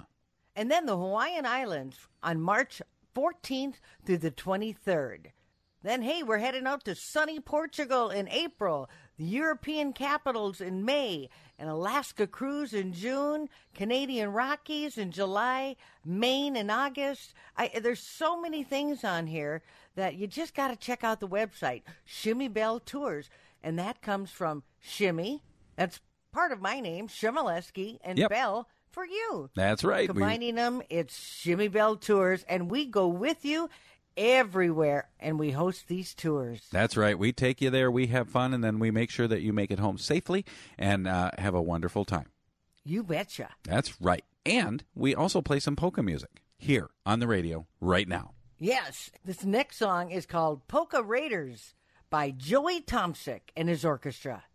And 0.55 0.71
then 0.71 0.85
the 0.85 0.95
Hawaiian 0.95 1.45
Islands 1.45 1.97
on 2.23 2.39
March 2.39 2.81
14th 3.15 3.75
through 4.05 4.19
the 4.19 4.31
23rd. 4.31 5.31
Then, 5.85 6.01
hey, 6.01 6.23
we're 6.23 6.39
heading 6.39 6.65
out 6.65 6.83
to 6.85 6.95
sunny 6.95 7.39
Portugal 7.39 8.09
in 8.09 8.27
April, 8.29 8.89
the 9.17 9.25
European 9.25 9.93
capitals 9.93 10.59
in 10.59 10.83
May, 10.83 11.29
an 11.59 11.67
Alaska 11.67 12.25
cruise 12.25 12.73
in 12.73 12.91
June, 12.91 13.49
Canadian 13.75 14.31
Rockies 14.33 14.97
in 14.97 15.11
July, 15.11 15.75
Maine 16.03 16.55
in 16.55 16.71
August. 16.71 17.35
I, 17.55 17.69
there's 17.81 17.99
so 17.99 18.41
many 18.41 18.63
things 18.63 19.03
on 19.03 19.27
here 19.27 19.61
that 19.93 20.15
you 20.15 20.25
just 20.25 20.55
got 20.55 20.69
to 20.69 20.75
check 20.75 21.03
out 21.03 21.19
the 21.19 21.27
website, 21.27 21.83
Chmiebell 22.07 22.83
Tours. 22.85 23.29
And 23.65 23.79
that 23.79 24.01
comes 24.01 24.29
from 24.29 24.61
Shimmy. 24.79 25.41
That's 25.75 25.99
part 26.31 26.51
of 26.51 26.61
my 26.61 26.79
name, 26.79 27.07
Chmielewski, 27.07 27.97
and 28.03 28.19
Yep. 28.19 28.29
Bell 28.29 28.69
for 28.91 29.03
you. 29.05 29.49
That's 29.55 29.83
right. 29.83 30.07
We- 30.07 30.21
Combining 30.21 30.53
them, 30.55 30.83
it's 30.89 31.17
Chmiebell 31.19 31.99
Tours, 31.99 32.45
and 32.47 32.69
we 32.69 32.85
go 32.85 33.07
with 33.07 33.43
you 33.43 33.69
everywhere, 34.15 35.09
and 35.19 35.37
we 35.39 35.51
host 35.51 35.87
these 35.87 36.13
tours. 36.13 36.67
That's 36.71 36.95
right. 36.95 37.17
We 37.17 37.33
take 37.33 37.59
you 37.61 37.69
there, 37.69 37.91
we 37.91 38.07
have 38.07 38.29
fun, 38.29 38.53
and 38.53 38.63
then 38.63 38.79
we 38.79 38.91
make 38.91 39.09
sure 39.09 39.27
that 39.27 39.41
you 39.41 39.51
make 39.51 39.71
it 39.71 39.79
home 39.79 39.97
safely 39.97 40.45
and 40.77 41.07
uh, 41.07 41.31
have 41.37 41.53
a 41.55 41.61
wonderful 41.61 42.05
time. 42.05 42.27
You 42.83 43.03
betcha. 43.03 43.49
That's 43.63 43.99
right. 43.99 44.23
And 44.45 44.83
we 44.93 45.15
also 45.15 45.41
play 45.41 45.59
some 45.59 45.75
polka 45.75 46.03
music 46.03 46.43
here 46.57 46.89
on 47.05 47.19
the 47.19 47.27
radio 47.27 47.65
right 47.81 48.07
now. 48.07 48.31
Yes, 48.59 49.09
this 49.25 49.43
next 49.43 49.77
song 49.77 50.11
is 50.11 50.25
called 50.25 50.67
Polka 50.67 51.03
Raiders 51.03 51.73
by 52.15 52.31
Joey 52.31 52.79
Tomsick 52.79 53.41
and 53.57 53.67
his 53.67 53.83
orchestra. 53.83 54.45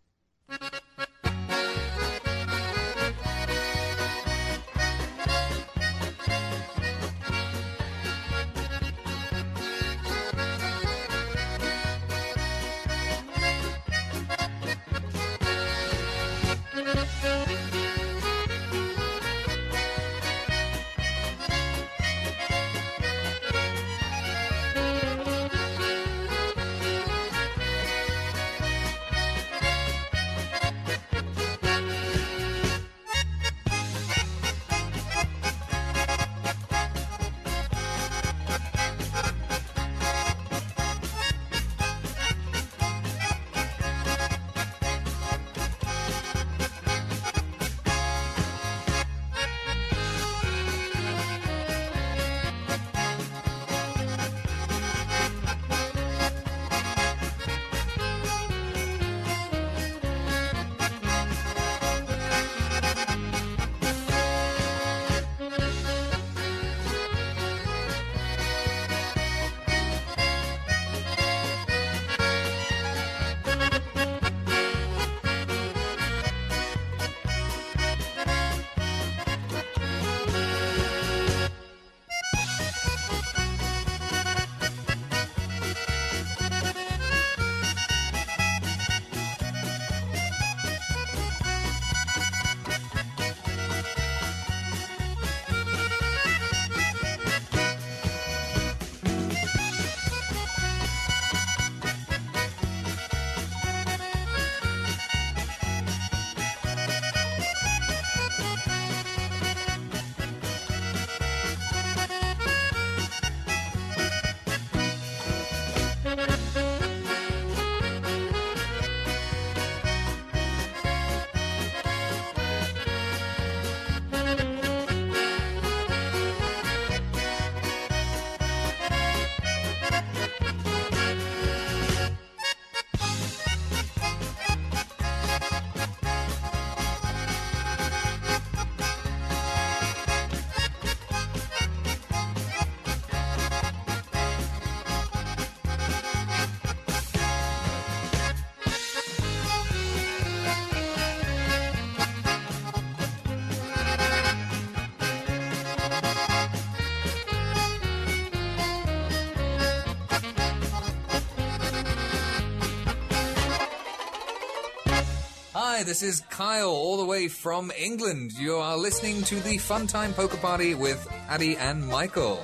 Hi, 165.81 165.85
this 165.85 166.03
is 166.03 166.21
Kyle, 166.29 166.69
all 166.69 166.97
the 166.97 167.05
way 167.05 167.27
from 167.27 167.71
England. 167.75 168.33
You 168.33 168.57
are 168.57 168.77
listening 168.77 169.23
to 169.23 169.39
the 169.39 169.57
Fun 169.57 169.87
Time 169.87 170.13
Polka 170.13 170.37
Party 170.37 170.75
with 170.75 171.11
Addy 171.27 171.57
and 171.57 171.87
Michael. 171.87 172.43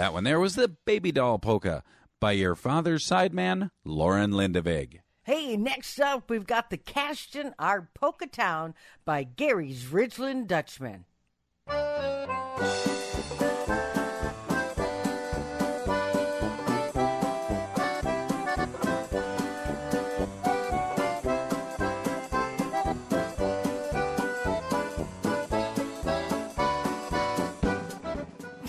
That 0.00 0.14
one 0.14 0.24
there 0.24 0.40
was 0.40 0.54
the 0.54 0.66
Baby 0.86 1.12
Doll 1.12 1.38
Polka 1.38 1.82
by 2.20 2.32
your 2.32 2.54
father's 2.54 3.06
sideman, 3.06 3.70
Lauren 3.84 4.32
Lindevig. 4.32 5.02
Hey, 5.24 5.58
next 5.58 6.00
up, 6.00 6.30
we've 6.30 6.46
got 6.46 6.70
the 6.70 6.78
Cashton 6.78 7.54
Our 7.58 7.90
Polka 7.92 8.26
Town 8.26 8.72
by 9.04 9.24
Gary's 9.24 9.84
Ridgeland 9.84 10.46
Dutchman. 10.46 11.04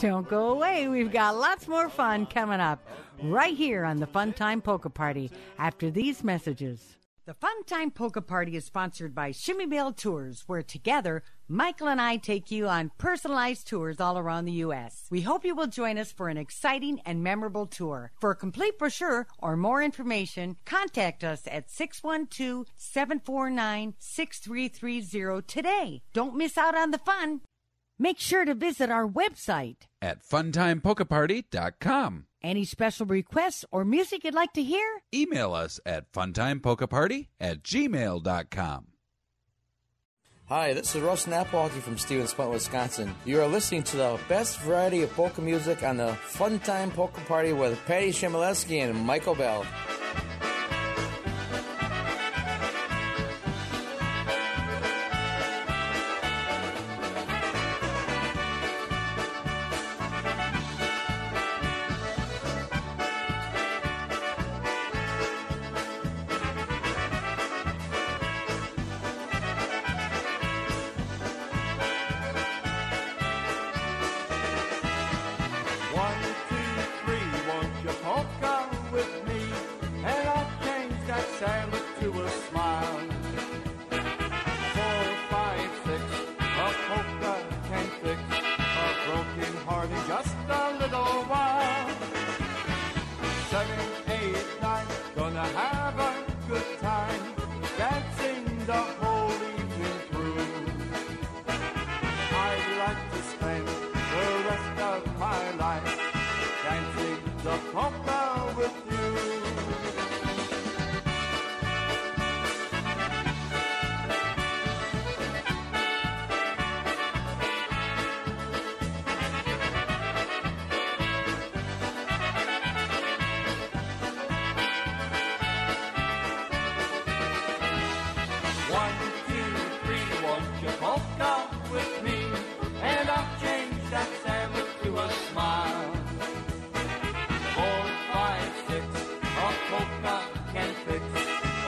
Don't 0.02 0.28
go 0.28 0.50
away. 0.50 0.88
We've 0.88 1.12
got 1.12 1.38
lots 1.38 1.68
more 1.68 1.88
fun 1.88 2.26
coming 2.26 2.60
up 2.60 2.84
right 3.22 3.56
here 3.56 3.86
on 3.86 3.98
the 3.98 4.08
Fun 4.08 4.34
Time 4.34 4.60
Polka 4.60 4.90
Party 4.90 5.30
after 5.60 5.92
these 5.92 6.24
messages. 6.24 6.98
The 7.28 7.36
Fun 7.36 7.64
Time 7.66 7.92
Polka 7.92 8.20
Party 8.20 8.56
is 8.56 8.66
sponsored 8.66 9.14
by 9.14 9.30
Chmiebell 9.30 9.96
Tours, 9.96 10.46
where 10.48 10.64
together, 10.64 11.22
Michael 11.48 11.88
and 11.88 12.02
I 12.02 12.18
take 12.18 12.50
you 12.50 12.68
on 12.68 12.90
personalized 12.98 13.68
tours 13.68 14.00
all 14.00 14.18
around 14.18 14.46
the 14.46 14.64
U.S. 14.64 15.06
We 15.12 15.22
hope 15.22 15.46
you 15.46 15.54
will 15.54 15.68
join 15.68 16.00
us 16.00 16.12
for 16.12 16.30
an 16.30 16.38
exciting 16.38 17.00
and 17.06 17.22
memorable 17.22 17.68
tour. 17.68 18.12
For 18.20 18.32
a 18.32 18.36
complete 18.36 18.80
brochure 18.80 19.28
or 19.38 19.56
more 19.56 19.84
information, 19.84 20.58
contact 20.66 21.24
us 21.24 21.44
at 21.46 21.70
612 21.70 22.66
749 22.76 23.94
6330 24.00 25.44
today. 25.46 26.02
Don't 26.12 26.36
miss 26.36 26.58
out 26.58 26.76
on 26.76 26.90
the 26.90 26.98
fun. 26.98 27.42
Make 28.02 28.20
sure 28.20 28.46
to 28.46 28.56
visit 28.56 28.90
our 28.90 29.08
website. 29.08 29.86
At 30.02 30.24
funtimepolkaparty.com. 30.28 32.26
Any 32.42 32.66
special 32.66 33.06
requests 33.06 33.64
or 33.72 33.86
music 33.86 34.24
you'd 34.24 34.34
like 34.34 34.54
to 34.54 34.64
hear? 34.64 35.04
Email 35.14 35.54
us 35.54 35.80
at 35.86 36.12
funtimepolkaparty 36.12 37.28
at 37.40 37.62
gmail.com. 37.62 38.88
Hi, 40.46 40.74
this 40.74 40.96
is 40.96 41.02
Russ 41.04 41.28
Napwalkie 41.28 41.80
from 41.80 42.00
Stevens 42.00 42.34
Point, 42.34 42.50
Wisconsin. 42.50 43.14
You 43.24 43.40
are 43.40 43.48
listening 43.48 43.84
to 43.84 43.98
the 43.98 44.20
best 44.28 44.60
variety 44.62 45.04
of 45.04 45.14
polka 45.14 45.42
music 45.42 45.84
on 45.84 45.98
the 45.98 46.18
Funtime 46.28 46.92
Polka 46.92 47.22
Party 47.22 47.54
with 47.54 47.80
Patty 47.86 48.10
Chmielewski 48.10 48.80
and 48.80 49.00
Michael 49.06 49.36
Bell. 49.36 49.64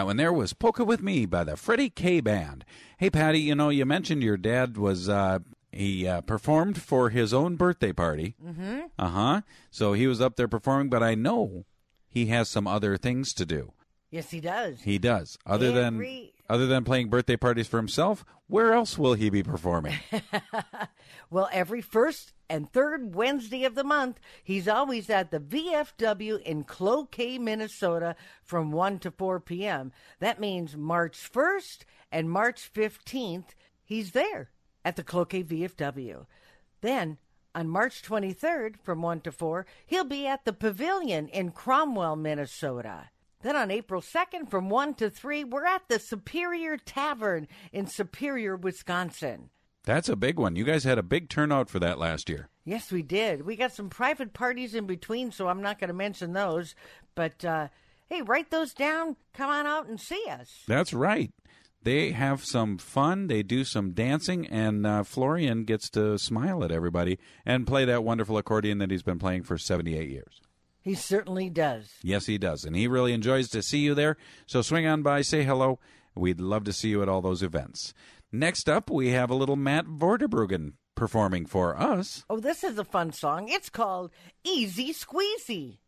That 0.00 0.06
one 0.06 0.16
there 0.16 0.32
was 0.32 0.54
Polka 0.54 0.82
with 0.82 1.02
Me 1.02 1.26
by 1.26 1.44
the 1.44 1.58
Freddie 1.58 1.90
K 1.90 2.20
Band. 2.20 2.64
Hey, 2.96 3.10
Patty, 3.10 3.38
you 3.40 3.54
know, 3.54 3.68
you 3.68 3.84
mentioned 3.84 4.22
your 4.22 4.38
dad 4.38 4.78
was, 4.78 5.10
uh, 5.10 5.40
he 5.72 6.08
uh, 6.08 6.22
performed 6.22 6.80
for 6.80 7.10
his 7.10 7.34
own 7.34 7.56
birthday 7.56 7.92
party. 7.92 8.34
Mm-hmm. 8.42 8.80
Uh 8.98 9.08
huh. 9.10 9.40
So 9.70 9.92
he 9.92 10.06
was 10.06 10.22
up 10.22 10.36
there 10.36 10.48
performing, 10.48 10.88
but 10.88 11.02
I 11.02 11.14
know 11.14 11.66
he 12.08 12.26
has 12.28 12.48
some 12.48 12.66
other 12.66 12.96
things 12.96 13.34
to 13.34 13.44
do. 13.44 13.74
Yes, 14.10 14.30
he 14.30 14.40
does. 14.40 14.80
He 14.80 14.96
does. 14.98 15.36
Other 15.44 15.70
than 15.70 15.96
Every- 15.96 16.32
other 16.50 16.66
than 16.66 16.84
playing 16.84 17.08
birthday 17.08 17.36
parties 17.36 17.68
for 17.68 17.76
himself, 17.76 18.24
where 18.48 18.72
else 18.72 18.98
will 18.98 19.14
he 19.14 19.30
be 19.30 19.42
performing? 19.42 19.94
Well, 21.30 21.48
every 21.52 21.80
first 21.80 22.32
and 22.48 22.68
third 22.68 23.14
Wednesday 23.14 23.64
of 23.64 23.76
the 23.76 23.84
month, 23.84 24.18
he's 24.42 24.66
always 24.66 25.08
at 25.08 25.30
the 25.30 25.38
VFW 25.38 26.42
in 26.42 26.64
Cloquet, 26.64 27.38
Minnesota 27.38 28.16
from 28.42 28.72
1 28.72 28.98
to 29.00 29.12
4 29.12 29.38
p.m. 29.38 29.92
That 30.18 30.40
means 30.40 30.76
March 30.76 31.16
1st 31.32 31.84
and 32.10 32.28
March 32.28 32.68
15th, 32.74 33.50
he's 33.84 34.10
there 34.10 34.50
at 34.84 34.96
the 34.96 35.04
Cloquet 35.04 35.44
VFW. 35.44 36.26
Then, 36.80 37.18
on 37.54 37.68
March 37.68 38.02
23rd 38.02 38.80
from 38.82 39.02
1 39.02 39.20
to 39.20 39.30
4, 39.30 39.66
he'll 39.86 40.04
be 40.04 40.26
at 40.26 40.44
the 40.44 40.52
Pavilion 40.52 41.28
in 41.28 41.52
Cromwell, 41.52 42.16
Minnesota. 42.16 43.10
Then 43.42 43.56
on 43.56 43.70
April 43.70 44.02
2nd 44.02 44.50
from 44.50 44.68
1 44.68 44.94
to 44.94 45.08
3, 45.10 45.44
we're 45.44 45.64
at 45.64 45.88
the 45.88 45.98
Superior 45.98 46.76
Tavern 46.76 47.48
in 47.72 47.86
Superior, 47.86 48.56
Wisconsin. 48.56 49.50
That's 49.84 50.10
a 50.10 50.16
big 50.16 50.38
one. 50.38 50.56
You 50.56 50.64
guys 50.64 50.84
had 50.84 50.98
a 50.98 51.02
big 51.02 51.30
turnout 51.30 51.70
for 51.70 51.78
that 51.78 51.98
last 51.98 52.28
year. 52.28 52.50
Yes, 52.66 52.92
we 52.92 53.02
did. 53.02 53.46
We 53.46 53.56
got 53.56 53.72
some 53.72 53.88
private 53.88 54.34
parties 54.34 54.74
in 54.74 54.86
between, 54.86 55.32
so 55.32 55.48
I'm 55.48 55.62
not 55.62 55.78
going 55.78 55.88
to 55.88 55.94
mention 55.94 56.34
those. 56.34 56.74
But 57.14 57.42
uh, 57.44 57.68
hey, 58.10 58.20
write 58.20 58.50
those 58.50 58.74
down. 58.74 59.16
Come 59.32 59.48
on 59.48 59.66
out 59.66 59.88
and 59.88 59.98
see 59.98 60.22
us. 60.30 60.64
That's 60.68 60.92
right. 60.92 61.32
They 61.82 62.10
have 62.10 62.44
some 62.44 62.76
fun. 62.76 63.28
They 63.28 63.42
do 63.42 63.64
some 63.64 63.92
dancing, 63.92 64.46
and 64.48 64.86
uh, 64.86 65.02
Florian 65.02 65.64
gets 65.64 65.88
to 65.90 66.18
smile 66.18 66.62
at 66.62 66.70
everybody 66.70 67.18
and 67.46 67.66
play 67.66 67.86
that 67.86 68.04
wonderful 68.04 68.36
accordion 68.36 68.78
that 68.78 68.90
he's 68.90 69.02
been 69.02 69.18
playing 69.18 69.44
for 69.44 69.56
78 69.56 70.10
years. 70.10 70.42
He 70.82 70.94
certainly 70.94 71.50
does. 71.50 71.90
Yes, 72.02 72.26
he 72.26 72.38
does. 72.38 72.64
And 72.64 72.74
he 72.74 72.86
really 72.86 73.12
enjoys 73.12 73.48
to 73.50 73.62
see 73.62 73.78
you 73.78 73.94
there. 73.94 74.16
So 74.46 74.62
swing 74.62 74.86
on 74.86 75.02
by, 75.02 75.22
say 75.22 75.44
hello. 75.44 75.78
We'd 76.14 76.40
love 76.40 76.64
to 76.64 76.72
see 76.72 76.88
you 76.88 77.02
at 77.02 77.08
all 77.08 77.20
those 77.20 77.42
events. 77.42 77.92
Next 78.32 78.68
up, 78.68 78.90
we 78.90 79.10
have 79.10 79.30
a 79.30 79.34
little 79.34 79.56
Matt 79.56 79.86
Vorderbruggen 79.86 80.72
performing 80.94 81.46
for 81.46 81.78
us. 81.78 82.24
Oh, 82.30 82.40
this 82.40 82.62
is 82.62 82.78
a 82.78 82.84
fun 82.84 83.12
song. 83.12 83.48
It's 83.48 83.70
called 83.70 84.10
Easy 84.44 84.92
Squeezy. 84.92 85.78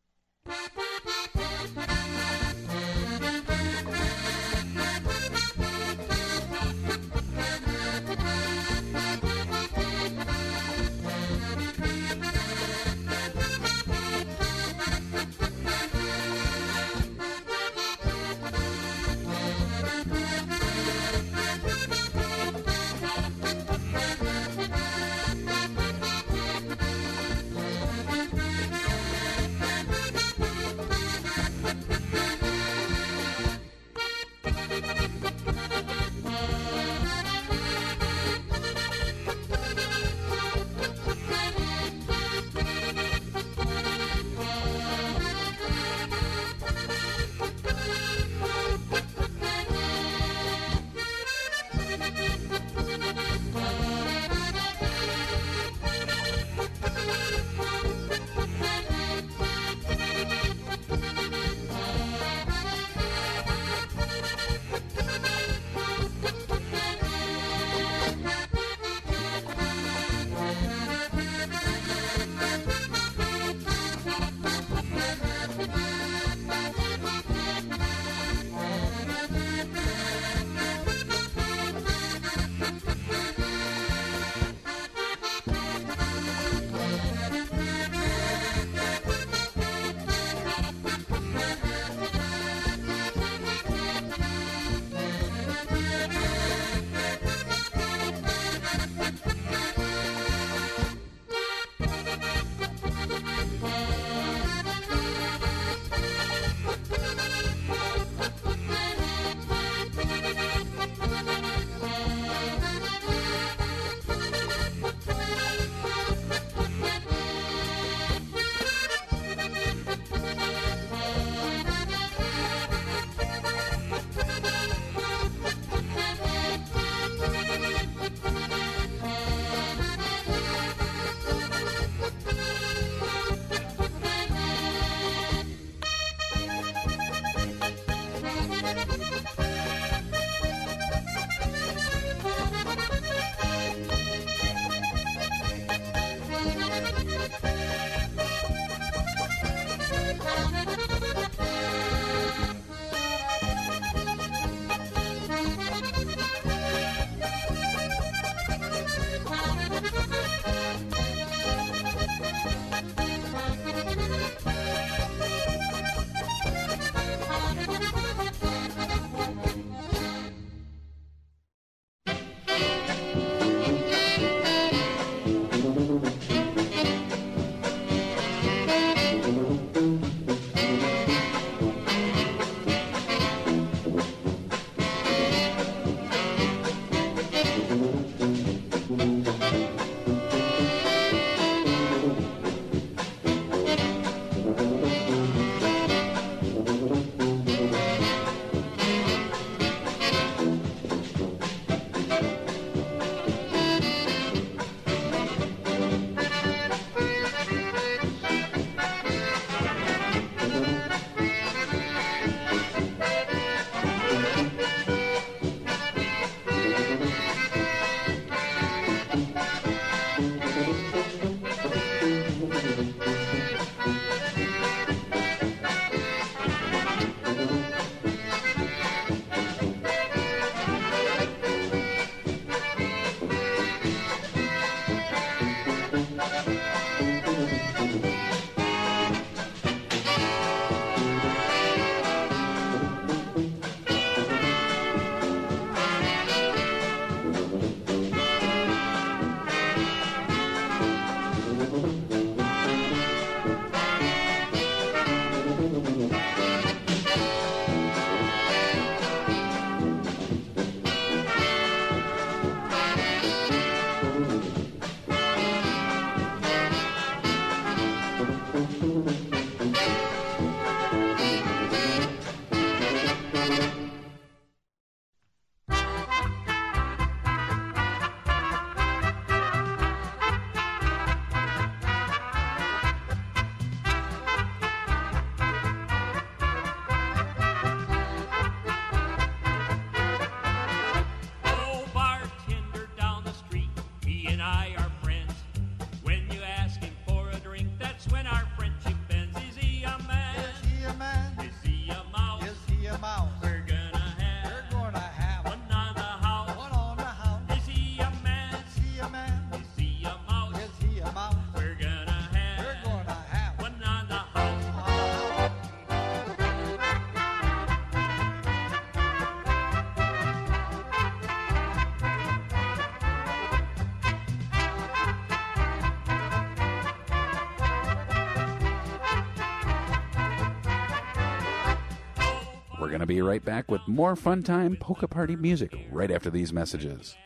to 333.03 333.07
be 333.07 333.21
right 333.23 333.45
back 333.45 333.71
with 333.71 333.87
more 333.87 334.17
Fun 334.17 334.43
Time 334.43 334.77
Polka 334.77 335.09
Party 335.09 335.37
music 335.37 335.87
right 335.91 336.11
after 336.11 336.31
these 336.31 336.53
messages. 336.53 337.17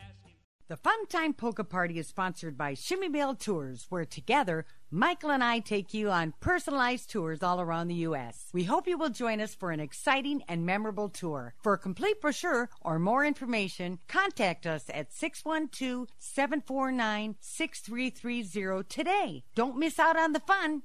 The 0.69 0.75
Fun 0.75 1.05
Time 1.07 1.33
Polka 1.33 1.63
Party 1.63 1.97
is 1.97 2.07
sponsored 2.07 2.57
by 2.57 2.73
Chmiebell 2.73 3.39
Tours, 3.39 3.85
where 3.87 4.03
together, 4.03 4.65
Michael 4.91 5.31
and 5.31 5.41
I 5.41 5.59
take 5.59 5.93
you 5.93 6.09
on 6.09 6.33
personalized 6.41 7.09
tours 7.09 7.41
all 7.41 7.61
around 7.61 7.87
the 7.87 8.03
U.S. 8.09 8.49
We 8.51 8.65
hope 8.65 8.85
you 8.85 8.97
will 8.97 9.09
join 9.09 9.39
us 9.39 9.55
for 9.55 9.71
an 9.71 9.79
exciting 9.79 10.43
and 10.49 10.65
memorable 10.65 11.07
tour. 11.07 11.53
For 11.63 11.71
a 11.71 11.77
complete 11.77 12.19
brochure 12.19 12.69
or 12.81 12.99
more 12.99 13.23
information, 13.23 13.99
contact 14.09 14.67
us 14.67 14.89
at 14.93 15.13
612 15.13 16.09
749 16.19 17.35
6330 17.39 18.83
today. 18.89 19.43
Don't 19.55 19.77
miss 19.77 19.99
out 19.99 20.17
on 20.17 20.33
the 20.33 20.41
fun. 20.41 20.81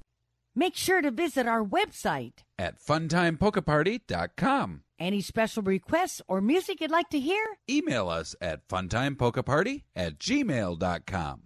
Make 0.54 0.76
sure 0.76 1.00
to 1.00 1.10
visit 1.10 1.46
our 1.46 1.64
website. 1.64 2.42
At 2.58 2.78
funtimepolkaparty.com. 2.78 4.82
Any 4.98 5.20
special 5.20 5.62
requests 5.62 6.22
or 6.28 6.40
music 6.40 6.80
you'd 6.80 6.90
like 6.90 7.08
to 7.10 7.18
hear? 7.18 7.44
Email 7.68 8.08
us 8.08 8.36
at 8.40 8.68
funtimepolkaparty 8.68 9.82
at 9.96 10.18
gmail.com. 10.18 11.42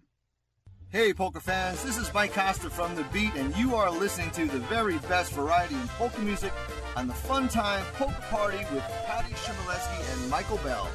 Hey, 0.89 1.13
polka 1.13 1.41
fans, 1.41 1.83
this 1.83 1.99
is 1.99 2.13
Mike 2.15 2.33
Costa 2.33 2.71
from 2.71 2.95
The 2.95 3.05
Beat, 3.13 3.35
and 3.35 3.55
you 3.57 3.75
are 3.75 3.91
listening 3.91 4.31
to 4.33 4.47
the 4.47 4.61
very 4.61 4.99
best 5.09 5.33
variety 5.33 5.75
in 5.75 5.89
polka 5.89 6.21
music 6.21 6.53
on 6.97 7.07
the 7.07 7.15
Fun 7.15 7.49
Time 7.49 7.85
Polka 7.95 8.21
Party 8.31 8.59
with 8.73 8.85
Patty 9.07 9.33
Chmielewski 9.35 10.13
and 10.23 10.31
Michael 10.31 10.59
Bell. 10.59 10.89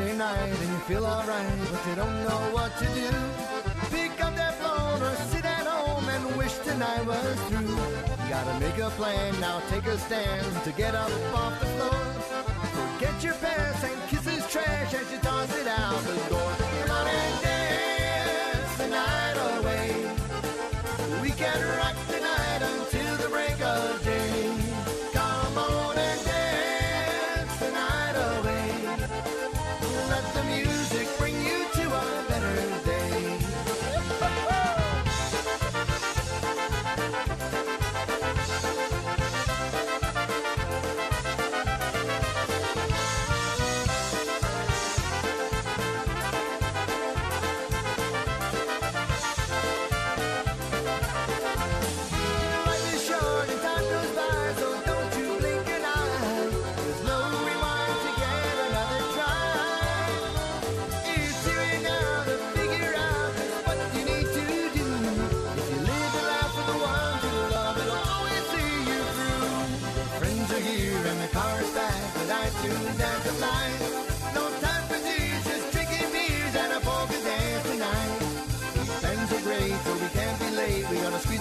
Friday 0.00 0.16
night 0.16 0.48
and 0.48 0.70
you 0.70 0.78
feel 0.88 1.04
alright, 1.04 1.58
but 1.70 1.86
you 1.86 1.94
don't 1.94 2.22
know 2.22 2.40
what 2.54 2.74
to 2.78 2.86
do. 2.86 3.10
Pick 3.90 4.24
up 4.24 4.34
that 4.34 4.54
phone 4.54 5.02
or 5.02 5.14
sit 5.30 5.44
at 5.44 5.66
home 5.66 6.08
and 6.08 6.36
wish 6.38 6.56
tonight 6.60 7.04
was 7.04 7.38
through. 7.48 7.68
You 7.68 8.30
gotta 8.30 8.58
make 8.60 8.78
a 8.78 8.88
plan, 8.90 9.38
now 9.40 9.60
take 9.68 9.84
a 9.86 9.98
stand 9.98 10.64
to 10.64 10.72
get 10.72 10.94
up 10.94 11.10
off 11.34 11.60
the 11.60 11.66
floor. 11.66 12.00
Forget 12.96 13.22
your 13.22 13.34
past 13.34 13.84
and 13.84 14.09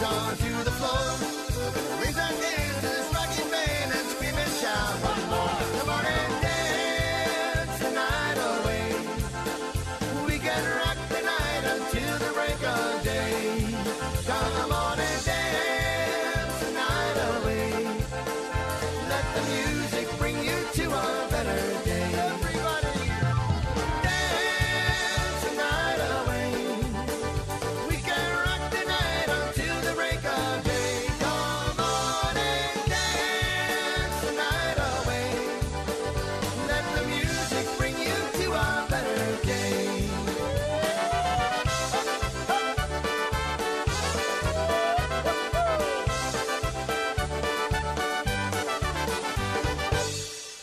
On 0.02 0.38
to 0.38 0.64
the 0.64 0.72
floor. 0.72 1.29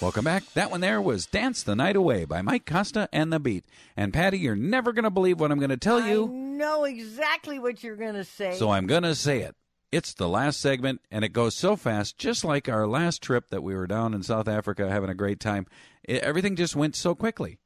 Welcome 0.07 0.25
back. 0.25 0.45
That 0.53 0.71
one 0.71 0.83
there 0.83 1.03
was 1.03 1.27
Dance 1.27 1.65
the 1.65 1.75
Night 1.75 1.97
Away 1.97 2.27
by 2.27 2.41
Mike 2.41 2.65
Costa 2.65 3.09
and 3.13 3.33
The 3.33 3.41
Beat. 3.41 3.65
And 3.97 4.15
Patty, 4.15 4.39
you're 4.39 4.55
never 4.55 4.93
going 4.93 5.03
to 5.03 5.11
believe 5.11 5.41
what 5.41 5.51
I'm 5.51 5.59
going 5.59 5.71
to 5.71 5.77
tell 5.77 6.01
I 6.01 6.13
you, 6.13 6.29
know 6.29 6.85
exactly 6.85 7.59
what 7.59 7.83
you're 7.83 7.97
going 7.97 8.15
to 8.15 8.23
say. 8.23 8.57
so 8.57 8.71
I'm 8.71 8.87
going 8.87 9.03
to 9.03 9.17
say 9.17 9.41
it. 9.41 9.57
It's 9.91 10.15
the 10.15 10.29
last 10.29 10.61
segment, 10.61 11.01
and 11.11 11.25
it 11.25 11.31
goes 11.31 11.57
so 11.57 11.75
fast, 11.75 12.19
just 12.19 12.45
like 12.45 12.69
our 12.69 12.87
last 12.87 13.21
trip 13.21 13.49
that 13.51 13.65
we 13.65 13.75
were 13.75 13.89
down 13.89 14.15
in 14.15 14.23
South 14.23 14.47
Africa 14.47 14.89
having 14.89 15.11
a 15.11 15.15
great 15.15 15.41
time. 15.41 15.67
It, 16.05 16.23
everything 16.23 16.55
just 16.55 16.77
went 16.77 16.95
so 16.95 17.17
quickly. 17.17 17.59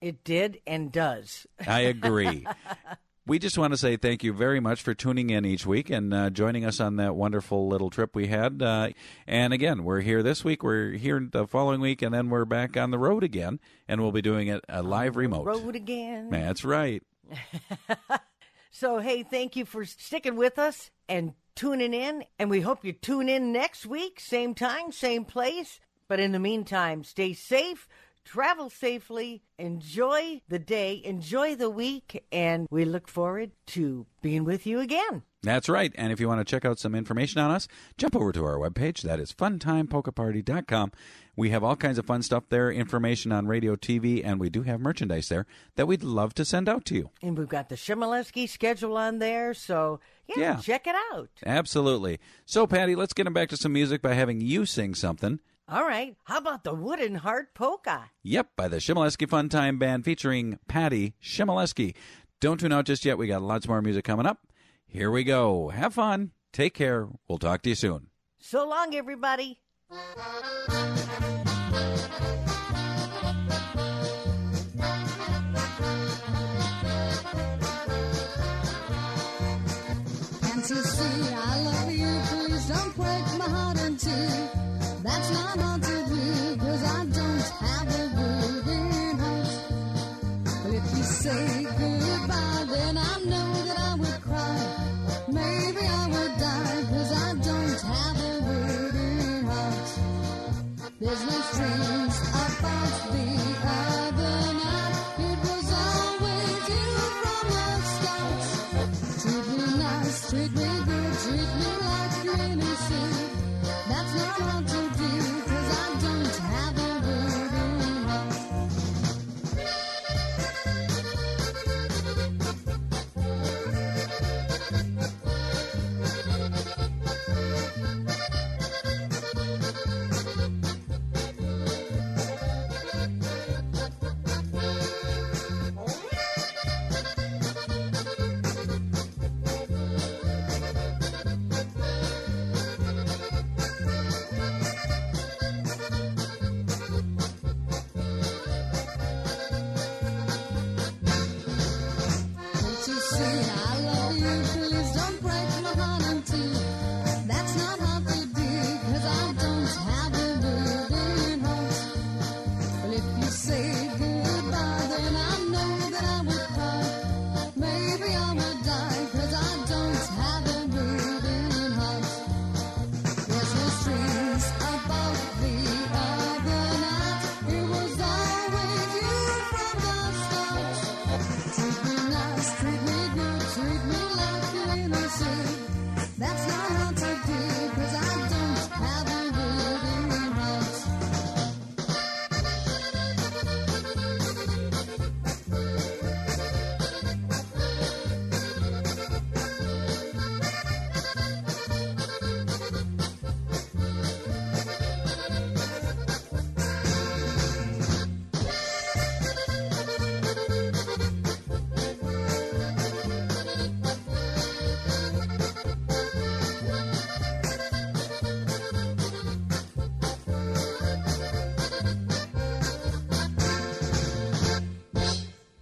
It 0.00 0.22
did 0.22 0.60
and 0.68 0.92
does. 0.92 1.48
I 1.66 1.80
agree. 1.80 2.46
we 3.28 3.38
just 3.38 3.58
want 3.58 3.72
to 3.72 3.76
say 3.76 3.96
thank 3.96 4.24
you 4.24 4.32
very 4.32 4.58
much 4.58 4.82
for 4.82 4.94
tuning 4.94 5.30
in 5.30 5.44
each 5.44 5.66
week 5.66 5.90
and 5.90 6.12
uh, 6.12 6.30
joining 6.30 6.64
us 6.64 6.80
on 6.80 6.96
that 6.96 7.14
wonderful 7.14 7.68
little 7.68 7.90
trip 7.90 8.16
we 8.16 8.26
had. 8.26 8.60
Uh, 8.60 8.88
and 9.26 9.52
again, 9.52 9.84
we're 9.84 10.00
here 10.00 10.22
this 10.22 10.44
week, 10.44 10.62
we're 10.62 10.92
here 10.92 11.24
the 11.30 11.46
following 11.46 11.80
week, 11.80 12.02
and 12.02 12.12
then 12.12 12.30
we're 12.30 12.44
back 12.44 12.76
on 12.76 12.90
the 12.90 12.98
road 12.98 13.22
again, 13.22 13.60
and 13.86 14.00
we'll 14.00 14.12
be 14.12 14.22
doing 14.22 14.48
it 14.48 14.64
a 14.68 14.82
live 14.82 15.16
remote. 15.16 15.44
Road 15.44 15.76
again. 15.76 16.30
That's 16.30 16.64
right. 16.64 17.02
So, 18.70 19.00
hey, 19.00 19.24
thank 19.24 19.56
you 19.56 19.64
for 19.64 19.84
sticking 19.84 20.36
with 20.36 20.56
us 20.56 20.92
and 21.08 21.32
tuning 21.56 21.92
in. 21.92 22.22
And 22.38 22.48
we 22.48 22.60
hope 22.60 22.84
you 22.84 22.92
tune 22.92 23.28
in 23.28 23.52
next 23.52 23.86
week, 23.86 24.20
same 24.20 24.54
time, 24.54 24.92
same 24.92 25.24
place. 25.24 25.80
But 26.06 26.20
in 26.20 26.30
the 26.30 26.38
meantime, 26.38 27.02
stay 27.02 27.32
safe, 27.32 27.88
travel 28.28 28.68
safely, 28.68 29.42
enjoy 29.58 30.42
the 30.48 30.58
day, 30.58 31.00
enjoy 31.04 31.54
the 31.56 31.70
week, 31.70 32.24
and 32.30 32.66
we 32.70 32.84
look 32.84 33.08
forward 33.08 33.52
to 33.68 34.06
being 34.20 34.44
with 34.44 34.66
you 34.66 34.80
again. 34.80 35.22
That's 35.42 35.68
right. 35.68 35.92
And 35.94 36.12
if 36.12 36.20
you 36.20 36.28
want 36.28 36.40
to 36.40 36.44
check 36.44 36.64
out 36.64 36.78
some 36.78 36.94
information 36.94 37.40
on 37.40 37.50
us, 37.50 37.68
jump 37.96 38.14
over 38.16 38.32
to 38.32 38.44
our 38.44 38.56
webpage. 38.58 39.02
That 39.02 39.20
is 39.20 39.32
funtimepolkaparty.com. 39.32 40.92
We 41.36 41.50
have 41.50 41.62
all 41.62 41.76
kinds 41.76 41.98
of 41.98 42.06
fun 42.06 42.22
stuff 42.22 42.44
there, 42.48 42.70
information 42.72 43.30
on 43.30 43.46
radio, 43.46 43.76
TV, 43.76 44.20
and 44.24 44.40
we 44.40 44.50
do 44.50 44.62
have 44.62 44.80
merchandise 44.80 45.28
there 45.28 45.46
that 45.76 45.86
we'd 45.86 46.02
love 46.02 46.34
to 46.34 46.44
send 46.44 46.68
out 46.68 46.84
to 46.86 46.96
you. 46.96 47.10
And 47.22 47.38
we've 47.38 47.48
got 47.48 47.68
the 47.68 47.76
Chmielewski 47.76 48.48
schedule 48.48 48.96
on 48.96 49.20
there. 49.20 49.54
So, 49.54 50.00
yeah, 50.26 50.34
Yeah. 50.38 50.56
check 50.56 50.86
it 50.88 50.96
out. 51.12 51.30
Absolutely. 51.46 52.18
So, 52.44 52.66
Patty, 52.66 52.96
let's 52.96 53.12
get 53.14 53.26
him 53.28 53.32
back 53.32 53.48
to 53.50 53.56
some 53.56 53.72
music 53.72 54.02
by 54.02 54.14
having 54.14 54.40
you 54.40 54.66
sing 54.66 54.94
something. 54.96 55.38
All 55.70 55.84
right. 55.84 56.16
How 56.24 56.38
about 56.38 56.64
the 56.64 56.72
Wooden 56.72 57.16
Heart 57.16 57.52
Polka? 57.54 58.10
Yep, 58.22 58.52
by 58.56 58.68
the 58.68 58.78
Chmielewski 58.78 59.28
Fun 59.28 59.50
Time 59.50 59.78
Band 59.78 60.04
featuring 60.04 60.58
Patty 60.66 61.14
Chmielewski. 61.22 61.94
Don't 62.40 62.58
tune 62.58 62.72
out 62.72 62.86
just 62.86 63.04
yet. 63.04 63.18
We 63.18 63.26
got 63.26 63.42
lots 63.42 63.68
more 63.68 63.82
music 63.82 64.04
coming 64.04 64.24
up. 64.24 64.38
Here 64.86 65.10
we 65.10 65.24
go. 65.24 65.68
Have 65.68 65.92
fun. 65.92 66.30
Take 66.52 66.72
care. 66.72 67.08
We'll 67.28 67.36
talk 67.38 67.60
to 67.62 67.68
you 67.68 67.74
soon. 67.74 68.06
So 68.38 68.66
long, 68.66 68.94
everybody. 68.94 69.58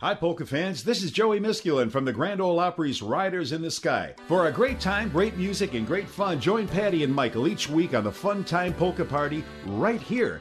Hi, 0.06 0.14
polka 0.14 0.46
fans. 0.46 0.84
This 0.84 1.02
is 1.02 1.10
Joey 1.10 1.40
Miskulin 1.40 1.90
from 1.90 2.04
the 2.04 2.12
Grand 2.12 2.40
Ole 2.40 2.60
Opry's 2.60 3.02
Riders 3.02 3.50
in 3.50 3.60
the 3.60 3.72
Sky. 3.72 4.14
For 4.28 4.46
a 4.46 4.52
great 4.52 4.78
time, 4.78 5.08
great 5.08 5.36
music, 5.36 5.74
and 5.74 5.84
great 5.84 6.08
fun, 6.08 6.38
join 6.38 6.68
Patty 6.68 7.02
and 7.02 7.12
Michael 7.12 7.48
each 7.48 7.68
week 7.68 7.92
on 7.92 8.04
the 8.04 8.12
Fun 8.12 8.44
Time 8.44 8.72
Polka 8.72 9.04
Party 9.04 9.42
right 9.64 10.00
here. 10.00 10.40